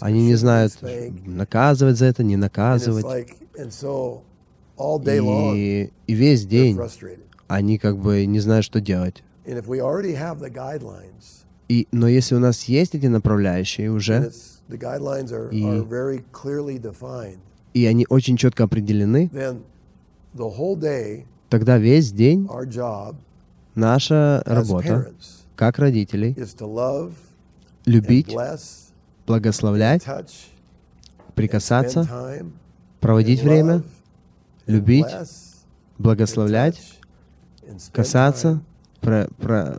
Они 0.00 0.26
не 0.26 0.34
знают, 0.36 0.78
наказывать 1.26 1.96
за 1.96 2.06
это, 2.06 2.22
не 2.24 2.36
наказывать. 2.36 3.06
И, 5.56 5.92
и 6.06 6.14
весь 6.14 6.46
день 6.46 6.78
они 7.48 7.78
как 7.78 7.98
бы 7.98 8.26
не 8.26 8.40
знают, 8.40 8.64
что 8.64 8.80
делать. 8.80 9.22
И, 11.68 11.88
но 11.92 12.06
если 12.08 12.34
у 12.36 12.38
нас 12.38 12.64
есть 12.64 12.94
эти 12.94 13.06
направляющие 13.06 13.90
уже, 13.90 14.30
И- 15.52 15.62
и 17.74 17.86
они 17.86 18.06
очень 18.08 18.36
четко 18.36 18.64
определены, 18.64 19.30
тогда 21.48 21.78
весь 21.78 22.12
день 22.12 22.46
наша 23.74 24.42
работа, 24.46 24.86
как 25.56 25.78
родителей, 25.78 26.34
любить, 27.84 28.28
благословлять, 29.26 30.02
прикасаться, 31.34 32.00
проводить 33.00 33.40
время, 33.42 33.82
любить, 34.66 35.04
благословлять, 35.98 36.80
касаться, 37.92 38.60
про- 39.00 39.28
про- 39.38 39.76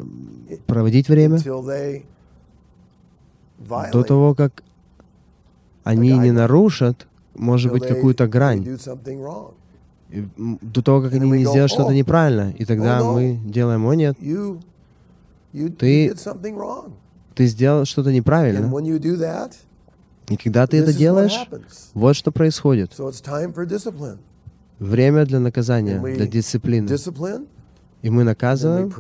проводить 0.66 1.10
время 1.10 1.40
до 3.92 4.04
того, 4.04 4.36
как 4.36 4.64
они 5.84 6.12
не 6.18 6.32
нарушат, 6.32 7.08
может 7.36 7.72
быть, 7.72 7.88
какую-то 7.88 8.28
грань. 8.28 8.64
До 10.62 10.82
того, 10.82 11.02
как 11.02 11.14
они 11.14 11.30
не 11.30 11.46
сделают 11.46 11.72
что-то 11.72 11.92
«Oh, 11.92 11.96
неправильно. 11.96 12.54
И 12.58 12.64
тогда 12.66 13.00
oh, 13.00 13.04
no. 13.04 13.14
мы 13.14 13.52
делаем, 13.52 13.86
о 13.86 13.94
нет, 13.94 14.18
Ты- 15.78 16.16
ты 17.36 17.46
сделал 17.46 17.86
что-то 17.86 18.12
неправильно. 18.12 18.68
И 20.30 20.36
когда 20.38 20.66
ты 20.68 20.78
это 20.78 20.94
делаешь, 20.94 21.48
вот 21.94 22.16
что 22.16 22.32
происходит. 22.32 22.94
Время 24.80 25.26
для 25.26 25.40
наказания, 25.40 26.00
для 26.00 26.28
дисциплины. 26.28 26.88
И 28.02 28.10
мы 28.10 28.24
наказываем, 28.24 28.94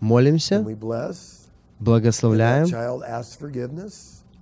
молимся, 0.00 0.64
благословляем, 1.80 2.66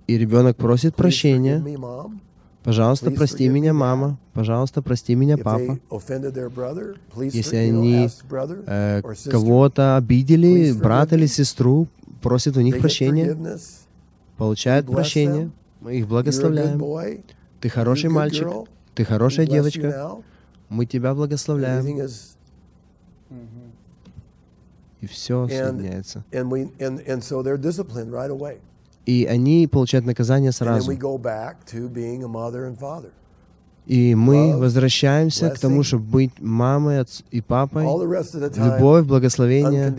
и 0.06 0.18
ребенок 0.18 0.56
просит 0.56 0.94
прощения. 0.96 1.62
Пожалуйста, 2.64 3.10
прости 3.10 3.48
меня, 3.48 3.72
мама. 3.72 4.18
Пожалуйста, 4.34 4.82
прости 4.82 5.14
меня, 5.16 5.36
папа. 5.36 5.78
Если 7.16 7.56
они 7.56 8.08
э, 8.66 9.02
кого-то 9.30 9.96
обидели, 9.96 10.72
брата 10.72 11.16
или 11.16 11.26
сестру, 11.26 11.88
просят 12.20 12.56
у 12.56 12.60
них 12.60 12.78
прощения, 12.78 13.36
получают 14.36 14.86
прощение, 14.86 15.50
мы 15.80 15.96
их 15.96 16.06
благословляем. 16.06 16.80
Ты 17.60 17.68
хороший 17.68 18.10
мальчик, 18.10 18.46
ты 18.94 19.04
хорошая 19.04 19.46
девочка, 19.46 20.12
мы 20.68 20.86
тебя 20.86 21.14
благословляем. 21.14 21.84
И 25.00 25.06
все 25.06 25.48
соединяется. 25.48 26.24
and 26.32 26.48
we 26.48 26.70
and, 26.78 27.00
and 27.06 27.22
so 27.22 27.42
they're 27.42 27.60
disciplined 27.60 28.12
right 28.12 28.30
away. 28.30 28.58
И 29.04 29.26
они 29.26 29.66
получают 29.66 30.06
наказание 30.06 30.52
сразу. 30.52 30.88
we 30.88 30.96
go 30.96 31.18
back 31.18 31.64
to 31.66 31.88
being 31.88 32.22
a 32.22 32.28
mother 32.28 32.66
and 32.66 32.78
father. 32.78 33.10
И 33.86 34.14
мы 34.14 34.56
возвращаемся 34.56 35.50
к 35.50 35.58
тому, 35.58 35.82
чтобы 35.82 36.04
быть 36.04 36.40
мамой 36.40 37.04
и 37.32 37.40
папой. 37.40 37.82
Любовь, 37.84 39.06
благословение 39.06 39.92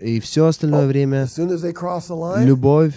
и 0.00 0.20
все 0.20 0.46
остальное 0.46 0.84
Oh, 0.84 0.88
время 0.88 1.28
любовь 2.44 2.94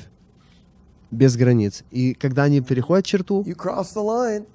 без 1.12 1.36
границ. 1.36 1.84
И 1.92 2.14
когда 2.14 2.44
они 2.44 2.62
переходят 2.62 3.06
черту, 3.06 3.44
you 3.44 3.56
cross 3.56 3.94
the 3.94 4.04
line. 4.04 4.46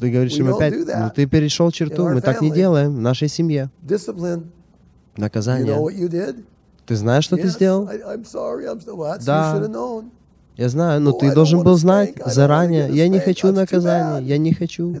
Ты 0.00 0.10
говоришь 0.10 0.34
им 0.34 0.54
опять, 0.54 0.74
ну 0.74 1.10
ты 1.14 1.26
перешел 1.26 1.70
черту, 1.70 2.08
мы 2.08 2.20
так 2.20 2.40
не 2.40 2.50
делаем 2.50 2.94
в 2.96 3.00
нашей 3.00 3.28
семье. 3.28 3.70
Наказание. 5.16 5.76
Ты 6.86 6.96
знаешь, 6.96 7.24
что 7.24 7.36
ты 7.36 7.48
сделал? 7.48 7.88
Да. 9.24 9.68
Я 10.56 10.68
знаю, 10.68 11.00
но 11.00 11.10
Oh, 11.12 11.18
ты 11.18 11.32
должен 11.34 11.62
был 11.62 11.76
знать 11.76 12.14
заранее. 12.26 12.88
Я 12.90 13.08
не 13.08 13.18
хочу 13.18 13.52
наказания, 13.52 14.26
я 14.26 14.38
не 14.38 14.52
хочу. 14.52 14.94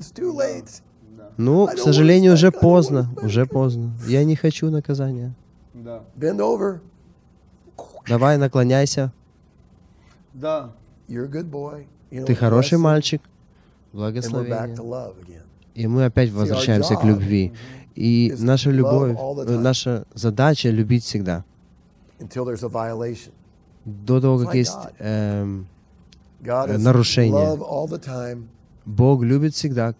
Ну, 1.36 1.66
к 1.66 1.78
сожалению, 1.78 2.34
уже 2.34 2.50
поздно, 2.52 3.08
уже 3.22 3.46
поздно. 3.46 3.92
Я 4.06 4.24
не 4.24 4.36
хочу 4.36 4.70
наказания. 4.70 5.34
Давай, 8.06 8.36
наклоняйся. 8.38 9.12
Да. 10.34 10.70
Ты 12.26 12.34
хороший 12.34 12.78
мальчик, 12.78 13.22
благословение. 13.92 15.42
И 15.74 15.86
мы 15.86 16.04
опять 16.04 16.30
возвращаемся 16.30 16.96
к 16.96 17.04
любви. 17.04 17.52
И 17.94 18.34
наша 18.38 18.70
любовь, 18.70 19.16
э, 19.16 19.58
наша 19.58 20.04
задача 20.14 20.70
любить 20.70 21.04
всегда. 21.04 21.44
До 23.84 24.20
того, 24.20 24.38
как 24.38 24.54
есть 24.54 24.76
эм, 24.98 25.66
Э, 26.42 26.78
нарушение. 26.78 27.58
Бог 28.86 29.22
любит 29.22 29.54
всегда 29.54 29.94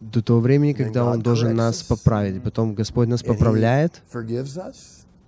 до 0.00 0.22
того 0.22 0.40
времени, 0.40 0.72
когда 0.72 1.06
Он 1.06 1.20
должен 1.20 1.54
нас 1.54 1.82
поправить. 1.82 2.42
Потом 2.42 2.74
Господь 2.74 3.08
нас 3.08 3.22
поправляет, 3.22 4.02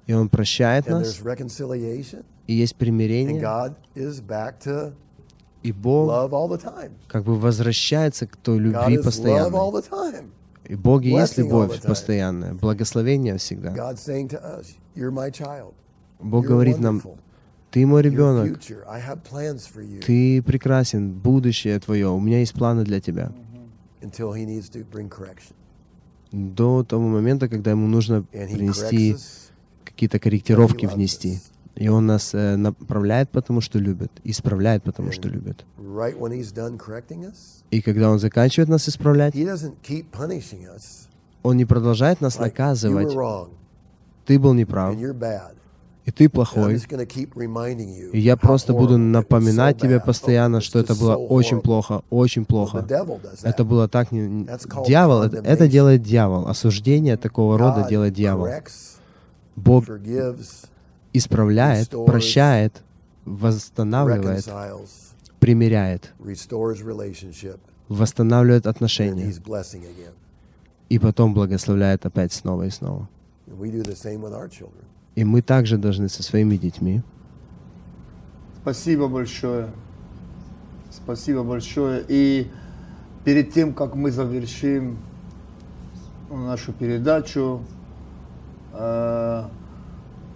и 0.06 0.12
Он 0.12 0.28
прощает 0.28 0.86
нас, 0.88 1.20
и 2.46 2.52
есть 2.52 2.76
примирение, 2.76 3.40
God 3.40 3.74
is 3.94 4.20
back 4.20 4.60
to 4.64 4.92
и 5.64 5.72
Бог 5.72 6.30
как 7.08 7.24
бы 7.24 7.36
возвращается 7.36 8.26
к 8.26 8.36
той 8.36 8.58
любви 8.58 8.98
постоянной. 8.98 9.58
И 10.66 10.74
Бог 10.76 11.02
и 11.02 11.08
есть 11.08 11.38
любовь 11.38 11.80
постоянная, 11.82 12.54
благословение 12.54 13.36
всегда. 13.38 13.74
God's 13.74 13.96
saying 13.96 14.28
to 14.28 14.40
us, 14.42 14.66
"You're 14.94 15.10
my 15.10 15.30
child. 15.30 15.72
Бог 16.20 16.46
говорит 16.46 16.78
нам, 16.78 17.02
ты 17.70 17.86
мой 17.86 18.02
ребенок, 18.02 18.58
future. 18.58 18.84
I 18.86 19.00
have 19.00 19.20
plans 19.30 19.62
for 19.74 19.82
you." 19.82 20.00
ты 20.00 20.42
прекрасен, 20.42 21.12
будущее 21.12 21.78
твое, 21.80 22.08
у 22.08 22.20
меня 22.20 22.40
есть 22.40 22.52
планы 22.54 22.84
для 22.84 23.00
тебя. 23.00 23.32
До 26.32 26.84
того 26.84 27.08
момента, 27.08 27.48
когда 27.48 27.70
ему 27.70 27.86
нужно 27.86 28.22
принести 28.22 29.16
какие-то 29.84 30.18
корректировки 30.18 30.86
внести. 30.86 31.40
И 31.76 31.88
он 31.88 32.06
нас 32.06 32.34
э, 32.34 32.56
направляет, 32.56 33.30
потому 33.30 33.60
что 33.60 33.78
любит, 33.80 34.10
исправляет, 34.22 34.82
потому 34.84 35.10
что 35.12 35.28
любит. 35.28 35.64
Right 35.78 36.16
when 36.18 36.30
He's 36.32 36.52
done 36.54 36.78
correcting 36.78 37.24
us, 37.24 37.62
И 37.70 37.80
когда 37.82 38.10
он 38.10 38.18
заканчивает 38.20 38.68
нас 38.68 38.88
исправлять, 38.88 39.34
He 39.34 39.44
doesn't 39.44 39.74
keep 39.82 40.06
punishing 40.12 40.66
us. 40.72 41.08
он 41.42 41.56
не 41.56 41.64
продолжает 41.64 42.20
нас 42.20 42.36
Like, 42.36 42.40
you 42.40 42.44
наказывать. 42.44 43.06
were 43.08 43.16
wrong, 43.16 43.48
Ты 44.26 44.38
был 44.38 44.54
неправ, 44.54 44.94
and 44.94 45.00
you're 45.00 45.12
bad. 45.18 45.54
и 46.06 46.10
ты 46.12 46.24
And 46.24 46.28
I'm 46.28 46.30
плохой. 46.32 46.74
just 46.74 46.88
keep 47.08 47.34
reminding 47.34 47.88
you 47.88 48.10
И 48.12 48.20
я 48.20 48.36
просто 48.36 48.72
буду 48.72 48.96
напоминать 48.96 49.76
so 49.76 49.80
тебе. 49.80 49.96
Oh, 49.96 50.04
постоянно, 50.04 50.58
it's 50.58 50.60
что 50.60 50.78
это 50.78 50.94
было 50.94 51.14
so 51.16 51.26
очень 51.26 51.56
horrible. 51.56 51.62
плохо, 51.62 52.02
очень 52.10 52.42
Well, 52.42 52.44
the 52.44 52.48
плохо. 52.48 52.78
devil 52.88 53.20
does 53.20 53.42
that. 53.42 53.48
Это 53.50 53.64
было 53.64 53.88
так... 53.88 54.12
не- 54.12 54.46
Дьявол, 54.86 55.22
это, 55.24 55.38
это 55.38 55.66
делает 55.66 56.02
дьявол. 56.02 56.46
Осуждение 56.46 57.16
такого 57.16 57.58
рода 57.58 57.80
God 57.80 57.88
делает 57.88 58.14
дьявол. 58.14 58.48
Бог 59.56 59.84
исправляет, 61.14 61.88
прощает, 61.88 62.82
восстанавливает, 63.24 64.44
примиряет, 65.40 66.12
восстанавливает 67.88 68.66
отношения. 68.66 69.32
И 70.90 70.98
потом 70.98 71.32
благословляет 71.32 72.04
опять 72.04 72.32
снова 72.32 72.64
и 72.64 72.70
снова. 72.70 73.08
И 75.14 75.24
мы 75.24 75.42
также 75.42 75.78
должны 75.78 76.08
со 76.08 76.22
своими 76.22 76.56
детьми. 76.56 77.02
Спасибо 78.60 79.08
большое. 79.08 79.70
Спасибо 80.90 81.42
большое. 81.42 82.04
И 82.08 82.50
перед 83.24 83.52
тем, 83.52 83.72
как 83.72 83.94
мы 83.94 84.10
завершим 84.10 84.98
нашу 86.30 86.72
передачу, 86.72 87.62
э, 88.72 89.44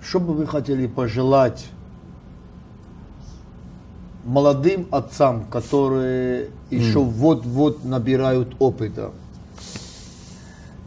что 0.00 0.20
бы 0.20 0.34
вы 0.34 0.46
хотели 0.46 0.86
пожелать 0.86 1.66
молодым 4.24 4.86
отцам, 4.90 5.46
которые 5.46 6.50
еще 6.70 7.00
вот-вот 7.00 7.84
набирают 7.84 8.54
опыта, 8.58 9.12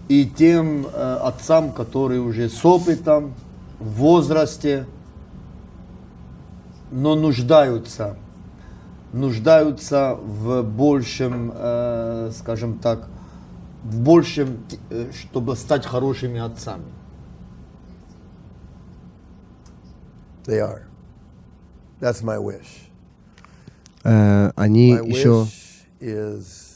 и 0.08 0.26
тем 0.26 0.86
э, 0.86 1.18
отцам, 1.24 1.72
которые 1.72 2.22
уже 2.22 2.50
с 2.50 2.64
опытом, 2.66 3.34
в 3.80 3.94
возрасте, 3.94 4.86
но 6.92 7.16
нуждаются, 7.16 8.18
нуждаются 9.14 10.18
в 10.22 10.62
большем, 10.64 11.52
э, 11.54 12.32
скажем 12.38 12.78
так, 12.78 13.08
в 13.84 14.00
большем, 14.02 14.58
э, 14.90 15.12
чтобы 15.20 15.56
стать 15.56 15.86
хорошими 15.86 16.40
отцами. 16.40 16.84
They 20.52 20.60
are. 20.60 20.84
That's 22.02 22.22
my 22.22 22.38
wish. 22.38 22.90
Э, 24.04 24.52
они 24.58 24.96
My 24.96 25.08
еще 25.08 25.48
wish 25.48 25.88
is 26.02 26.72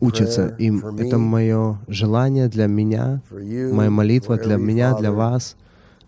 учатся. 0.00 0.54
Им 0.60 0.80
me, 0.80 1.04
это 1.04 1.18
мое 1.18 1.80
желание 1.88 2.48
для 2.48 2.68
меня, 2.68 3.22
you, 3.32 3.72
моя 3.72 3.90
молитва 3.90 4.36
для 4.36 4.56
меня, 4.56 4.94
для 4.96 5.10
вас, 5.10 5.56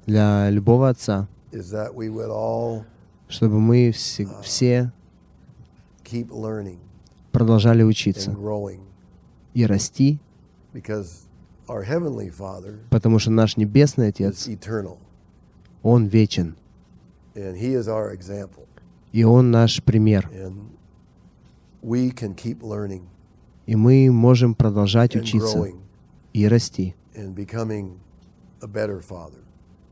для 0.06 0.48
любого 0.50 0.88
отца, 0.88 1.26
is 1.50 1.72
that 1.72 1.92
we 1.96 2.08
would 2.08 2.30
all 2.30 2.84
чтобы 3.28 3.58
мы 3.58 3.90
все, 3.90 4.28
все 4.44 4.92
keep 6.04 6.28
learning 6.28 6.78
продолжали 7.32 7.82
учиться 7.82 8.36
и 9.52 9.66
расти, 9.66 10.20
потому 12.90 13.18
что 13.18 13.30
наш 13.32 13.56
Небесный 13.56 14.08
Отец, 14.08 14.46
Он 15.86 16.06
вечен, 16.06 16.56
и 19.12 19.24
Он 19.24 19.50
наш 19.52 19.80
пример. 19.84 20.28
И 23.66 23.76
мы 23.76 24.10
можем 24.10 24.54
продолжать 24.56 25.14
учиться 25.14 25.68
и 26.32 26.48
расти, 26.48 26.96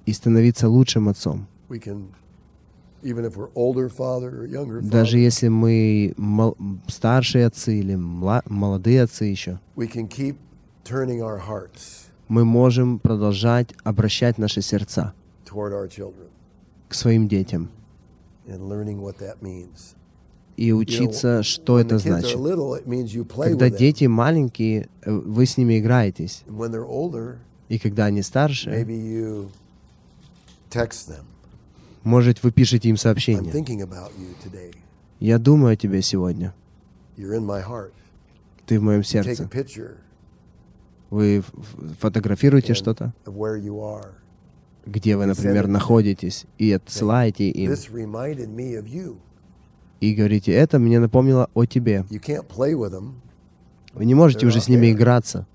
и 0.07 0.13
становиться 0.13 0.69
лучшим 0.69 1.09
отцом. 1.09 1.47
Даже 4.83 5.19
если 5.19 5.49
мы 5.49 6.15
старшие 6.89 7.47
отцы 7.47 7.79
или 7.79 7.95
молодые 7.95 9.03
отцы 9.03 9.27
еще, 9.27 9.61
мы 12.27 12.45
можем 12.45 12.99
продолжать 12.99 13.73
обращать 13.85 14.39
наши 14.39 14.61
сердца 14.61 15.15
toward 15.55 15.73
our 15.73 15.88
children 15.88 16.29
к 16.88 16.95
своим 16.95 17.29
детям 17.29 17.71
and 18.47 18.69
learning 18.69 19.01
what 19.01 19.19
that 19.19 19.40
means. 19.40 19.95
и 20.57 20.73
учиться, 20.73 21.43
что 21.43 21.79
это 21.79 21.99
значит. 21.99 22.38
Когда 23.37 23.71
дети 23.71 24.05
маленькие, 24.05 24.88
э, 25.03 25.12
вы 25.12 25.47
с 25.47 25.57
ними 25.57 25.79
играетесь. 25.79 26.45
И 27.69 27.79
когда 27.79 28.07
они 28.07 28.23
старше, 28.23 28.71
maybe 28.71 28.95
you 28.95 29.49
text 30.71 31.09
them. 31.09 31.25
может, 32.03 32.43
вы 32.43 32.53
пишете 32.53 32.88
им 32.88 32.97
сообщение. 32.97 33.53
Я 35.19 35.38
думаю 35.38 35.73
о 35.73 35.77
тебе 35.77 36.03
сегодня. 36.03 36.55
Ты 38.67 38.81
в 38.81 38.83
моем 38.83 39.03
сердце. 39.05 39.49
Вы 41.11 41.45
фотографируете 42.01 42.75
что-то, 42.75 43.14
of 43.25 43.35
where 43.35 43.57
you 43.57 43.81
are. 43.81 44.14
Где 44.87 45.16
вы, 45.16 45.27
например, 45.27 45.66
находитесь, 45.66 46.47
и 46.59 46.73
отсылаете 46.73 47.49
им. 47.51 47.75
И 50.01 50.14
говорите, 50.14 50.53
это 50.53 50.79
мне 50.79 50.99
напомнило 50.99 51.49
о 51.55 51.64
тебе. 51.64 52.05
Вы 52.11 54.05
не 54.05 54.14
можете 54.14 54.47
уже 54.47 54.61
с 54.61 54.68
ними 54.68 54.92
играться. 54.92 55.47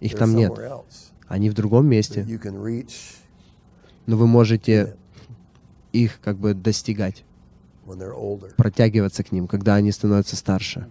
Их 0.00 0.16
там 0.16 0.34
нет. 0.34 0.52
Они 1.26 1.50
в 1.50 1.54
другом 1.54 1.86
месте. 1.86 2.26
Но 4.06 4.16
вы 4.16 4.26
можете 4.26 4.96
их 5.92 6.20
как 6.22 6.36
бы 6.38 6.54
достигать, 6.54 7.24
протягиваться 8.56 9.24
к 9.24 9.32
ним, 9.32 9.48
когда 9.48 9.74
они 9.74 9.90
становятся 9.90 10.36
старше. 10.36 10.86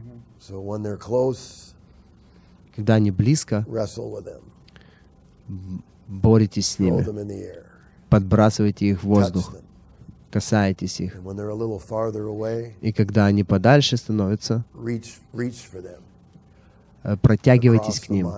Когда 2.75 2.95
они 2.95 3.11
близко, 3.11 3.65
боретесь 6.07 6.67
с 6.67 6.79
ними, 6.79 7.05
подбрасываете 8.09 8.87
их 8.87 9.03
в 9.03 9.07
воздух, 9.07 9.55
касаетесь 10.31 10.99
их. 11.01 11.17
И 12.81 12.91
когда 12.93 13.25
они 13.25 13.43
подальше 13.43 13.97
становятся, 13.97 14.65
э, 17.03 17.17
протягивайтесь 17.17 17.99
к 17.99 18.09
ним. 18.09 18.29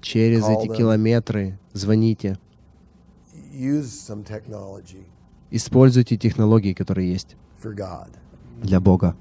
через 0.00 0.48
эти 0.48 0.68
километры, 0.76 1.58
звоните, 1.72 2.38
используйте 5.50 6.16
технологии, 6.16 6.72
которые 6.74 7.10
есть 7.10 7.36
для 8.62 8.80
Бога. 8.80 9.16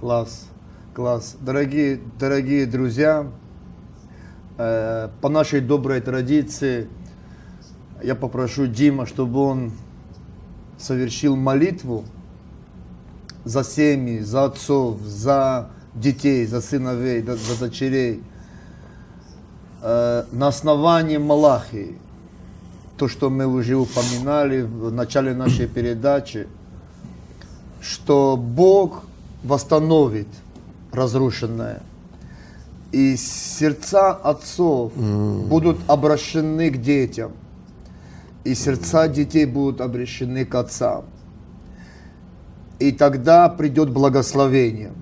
Класс, 0.00 0.48
класс. 0.98 1.36
Дорогие, 1.40 2.00
дорогие 2.18 2.66
друзья, 2.66 3.30
э, 4.56 5.08
по 5.20 5.28
нашей 5.28 5.60
доброй 5.60 6.00
традиции 6.00 6.88
я 8.02 8.16
попрошу 8.16 8.66
Дима, 8.66 9.06
чтобы 9.06 9.38
он 9.38 9.70
совершил 10.76 11.36
молитву 11.36 12.04
за 13.44 13.62
семьи, 13.62 14.18
за 14.18 14.46
отцов, 14.46 15.00
за 15.02 15.70
детей, 15.94 16.44
за 16.46 16.60
сыновей, 16.60 17.22
да- 17.22 17.36
за 17.36 17.56
дочерей. 17.60 18.20
Э, 19.80 20.24
на 20.32 20.48
основании 20.48 21.18
Малахии, 21.18 21.96
то, 22.96 23.06
что 23.06 23.30
мы 23.30 23.46
уже 23.46 23.76
упоминали 23.76 24.62
в 24.62 24.90
начале 24.90 25.32
нашей 25.32 25.68
передачи, 25.68 26.48
что 27.80 28.36
Бог 28.36 29.04
восстановит 29.44 30.26
разрушенное. 30.92 31.82
И 32.92 33.16
сердца 33.16 34.12
отцов 34.12 34.92
будут 34.94 35.78
обращены 35.88 36.70
к 36.70 36.78
детям. 36.80 37.32
И 38.44 38.54
сердца 38.54 39.08
детей 39.08 39.44
будут 39.44 39.80
обращены 39.80 40.44
к 40.46 40.54
отцам. 40.54 41.04
И 42.78 42.92
тогда 42.92 43.48
придет 43.48 43.90
благословение. 43.90 44.92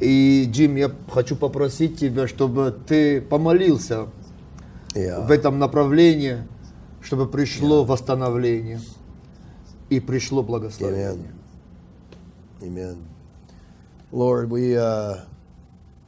И, 0.00 0.48
Джим, 0.52 0.76
я 0.76 0.92
хочу 1.10 1.34
попросить 1.34 1.98
тебя, 1.98 2.28
чтобы 2.28 2.76
ты 2.86 3.20
помолился 3.20 4.06
Yeah. 4.94 5.26
в 5.26 5.30
этом 5.30 5.58
направлении, 5.58 6.38
чтобы 7.02 7.26
пришло 7.28 7.84
восстановление 7.84 8.80
и 9.90 10.00
пришло 10.00 10.42
благословение. 10.42 11.32
Amen. 12.62 12.96
Lord, 14.12 14.50
we 14.50 14.76
uh, 14.76 15.24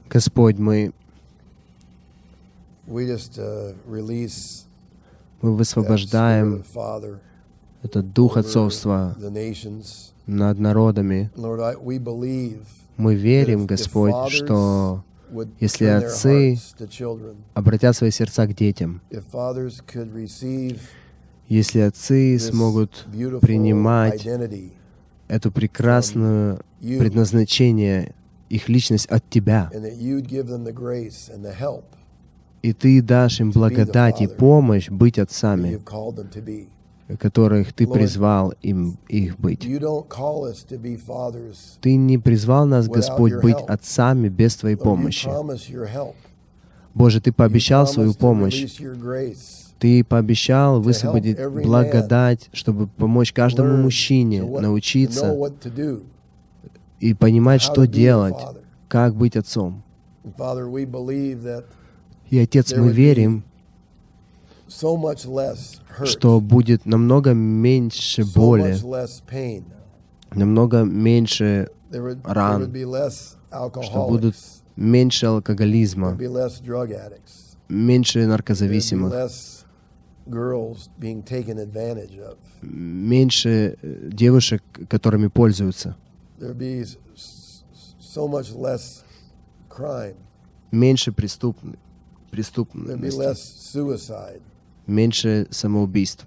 Господь, 0.08 0.58
мы, 0.58 0.92
we 2.86 3.06
just 3.06 3.38
uh, 3.38 3.74
release 3.86 4.64
мы 5.40 5.54
высвобождаем 5.54 6.64
этот 7.82 8.12
дух 8.12 8.36
отцовства 8.36 9.16
над 10.26 10.58
народами. 10.58 11.30
Lord, 11.36 11.60
I, 11.60 11.74
we 11.74 11.98
believe 11.98 12.64
Мы 12.96 13.14
верим, 13.14 13.66
Господь, 13.66 14.30
что 14.30 15.04
если 15.60 15.86
отцы 15.86 16.58
обратят 17.54 17.96
свои 17.96 18.10
сердца 18.10 18.46
к 18.46 18.54
детям, 18.54 19.00
если 21.48 21.80
отцы 21.80 22.38
смогут 22.38 23.06
принимать 23.40 24.26
эту 25.28 25.52
прекрасную 25.52 26.60
предназначение, 26.80 28.14
их 28.48 28.68
личность 28.68 29.06
от 29.06 29.28
Тебя, 29.28 29.70
и 32.62 32.72
Ты 32.72 33.02
дашь 33.02 33.40
им 33.40 33.50
благодать 33.50 34.20
и 34.20 34.26
помощь 34.26 34.88
быть 34.88 35.18
отцами, 35.18 35.80
которых 37.18 37.72
Ты 37.72 37.86
призвал 37.86 38.54
им 38.62 38.98
их 39.08 39.38
быть. 39.38 39.60
Ты 41.80 41.96
не 41.96 42.18
призвал 42.18 42.66
нас, 42.66 42.88
Господь, 42.88 43.34
быть 43.40 43.58
отцами 43.66 44.28
без 44.28 44.56
Твоей 44.56 44.76
помощи. 44.76 45.30
Боже, 46.94 47.20
Ты 47.20 47.32
пообещал 47.32 47.86
свою 47.86 48.14
помощь. 48.14 48.80
Ты 49.78 50.02
пообещал 50.02 50.80
высвободить 50.80 51.38
благодать, 51.48 52.48
чтобы 52.52 52.88
помочь 52.88 53.32
каждому 53.32 53.76
мужчине 53.76 54.42
научиться. 54.42 55.36
И 57.00 57.14
понимать, 57.14 57.62
что 57.62 57.86
делать, 57.86 58.36
как 58.88 59.14
быть 59.14 59.36
отцом. 59.36 59.82
И, 62.30 62.38
Отец, 62.38 62.72
мы 62.74 62.90
верим, 62.90 63.44
что 66.04 66.40
будет 66.40 66.84
намного 66.86 67.32
меньше 67.32 68.24
боли, 68.24 68.76
намного 70.34 70.82
меньше, 70.82 71.70
ран, 72.24 72.72
что 73.82 74.06
будут 74.08 74.36
меньше 74.76 75.26
алкоголизма, 75.26 76.18
меньше 77.68 78.26
наркозависимых, 78.26 79.14
меньше 82.60 83.78
э, 83.80 84.08
девушек, 84.12 84.62
которыми 84.88 85.28
пользуются, 85.28 85.96
There'd 86.38 86.58
be 86.58 86.84
so 87.98 88.28
much 88.28 88.52
less 88.54 89.02
crime. 89.68 90.16
меньше 90.70 91.12
преступ... 91.12 91.56
There'd 91.60 91.72
be 91.72 92.30
преступности, 92.30 93.16
less 93.16 93.38
suicide. 93.72 94.40
меньше 94.86 95.46
самоубийств, 95.50 96.26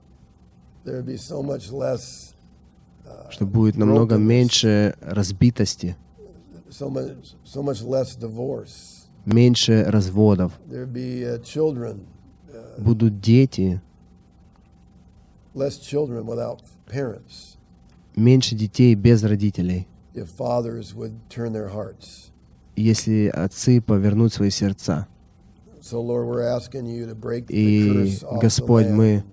There'd 0.83 1.05
be 1.05 1.15
so 1.17 1.41
much 1.43 1.71
less, 1.71 2.33
что 3.29 3.45
будет 3.45 3.77
намного 3.77 4.17
меньше 4.17 4.95
разбитости, 5.01 5.95
so 6.69 6.89
much, 6.89 7.35
so 7.43 7.61
much 7.61 7.81
less 7.83 8.15
divorce. 8.17 9.07
меньше 9.25 9.83
разводов, 9.87 10.51
There'd 10.69 10.91
be 10.91 11.23
uh, 11.23 11.37
children, 11.43 12.05
будут 12.79 13.21
дети, 13.21 13.79
less 15.53 15.77
children 15.77 16.25
without 16.25 16.61
parents, 16.87 17.57
меньше 18.15 18.55
детей 18.55 18.95
без 18.95 19.23
родителей, 19.23 19.87
if 20.13 20.27
fathers 20.29 20.93
would 20.93 21.13
turn 21.29 21.53
their 21.53 21.69
hearts. 21.69 22.31
если 22.75 23.27
отцы 23.27 23.81
повернут 23.81 24.33
свои 24.33 24.49
сердца. 24.49 25.07
И, 27.49 28.17
Господь, 28.41 28.87
мы 28.87 29.23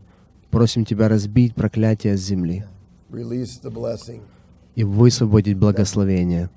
просим 0.50 0.84
Тебя 0.84 1.08
разбить 1.08 1.54
проклятие 1.54 2.16
с 2.16 2.20
земли. 2.20 2.64
И 4.74 4.84
высвободить 4.84 5.56
благословение. 5.58 6.50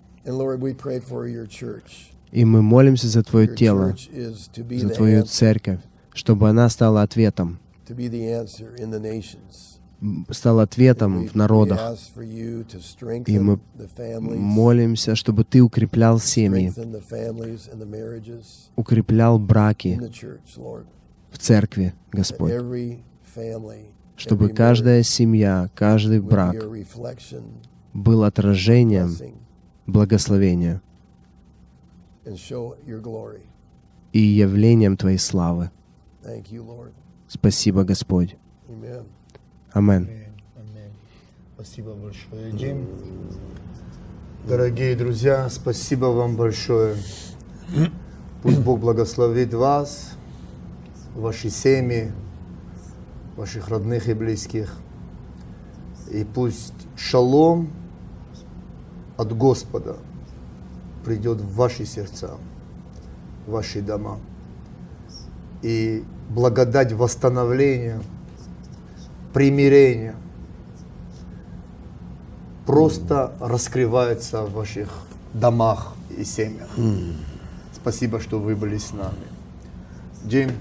И 2.32 2.46
мы 2.46 2.62
молимся 2.62 3.08
за 3.08 3.24
Твое 3.24 3.48
тело, 3.48 3.96
за 3.96 4.90
Твою 4.90 5.24
церковь, 5.24 5.80
чтобы 6.14 6.50
она 6.50 6.70
стала 6.70 7.02
ответом, 7.02 7.60
стала 10.30 10.64
ответом 10.64 11.28
в 11.28 11.36
народах. 11.36 11.98
И 13.28 13.40
мы 13.40 13.60
молимся, 14.20 15.16
чтобы 15.16 15.44
Ты 15.44 15.62
укреплял 15.62 16.20
семьи, 16.20 16.74
укреплял 18.76 19.40
браки 19.40 20.00
в 21.30 21.38
церкви, 21.38 21.94
Господь, 22.12 22.54
чтобы 24.16 24.50
каждая 24.50 25.04
семья, 25.04 25.70
каждый 25.76 26.20
брак 26.20 26.56
был 27.94 28.24
отражением 28.24 29.16
благословения 29.86 30.82
и 34.14 34.20
явлением 34.20 34.98
Твоей 34.98 35.18
славы. 35.18 35.72
Спасибо, 37.28 37.84
Господь. 37.84 38.36
Аминь. 39.74 40.10
Спасибо 41.56 41.94
большое, 41.94 42.52
Дим. 42.52 42.88
Дорогие 44.46 44.98
друзья, 44.98 45.48
спасибо 45.50 46.08
вам 46.08 46.36
большое. 46.36 46.98
Пусть 48.44 48.60
Бог 48.60 48.80
благословит 48.80 49.54
вас, 49.54 50.18
ваши 51.16 51.50
семьи, 51.50 52.12
ваших 53.38 53.70
родных 53.70 54.10
и 54.10 54.14
близких. 54.14 54.76
И 56.12 56.26
пусть 56.26 56.74
шалом 56.98 57.70
от 59.16 59.32
Господа 59.38 59.96
придет 61.06 61.40
в 61.40 61.56
ваши 61.56 61.86
сердца, 61.86 62.32
в 63.48 63.52
ваши 63.52 63.82
дома. 63.82 64.20
И 65.62 66.04
благодать 66.30 66.92
восстановления, 66.92 68.02
примирения 69.34 70.16
просто 72.66 73.34
раскрывается 73.40 74.44
в 74.44 74.54
ваших 74.54 74.90
домах 75.34 75.94
и 76.18 76.24
семьях. 76.24 76.70
Спасибо, 77.74 78.20
что 78.20 78.40
вы 78.40 78.56
были 78.56 78.78
с 78.78 78.92
нами. 78.94 79.28
Джим, 80.28 80.52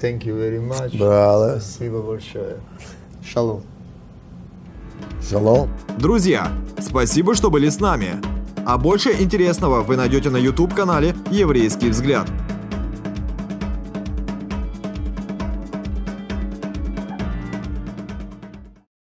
thank 0.00 0.24
you 0.24 0.34
very 0.34 0.60
much. 0.60 0.92
Brother. 0.92 1.60
Спасибо 1.60 2.02
большое. 2.02 2.56
Шалом. 3.24 3.62
Shalom. 5.20 5.68
Друзья, 5.98 6.50
спасибо, 6.80 7.34
что 7.34 7.50
были 7.50 7.68
с 7.68 7.80
нами. 7.80 8.16
А 8.64 8.78
больше 8.78 9.12
интересного 9.12 9.82
вы 9.82 9.96
найдете 9.96 10.30
на 10.30 10.36
YouTube-канале 10.36 11.14
«Еврейский 11.30 11.90
взгляд». 11.90 12.28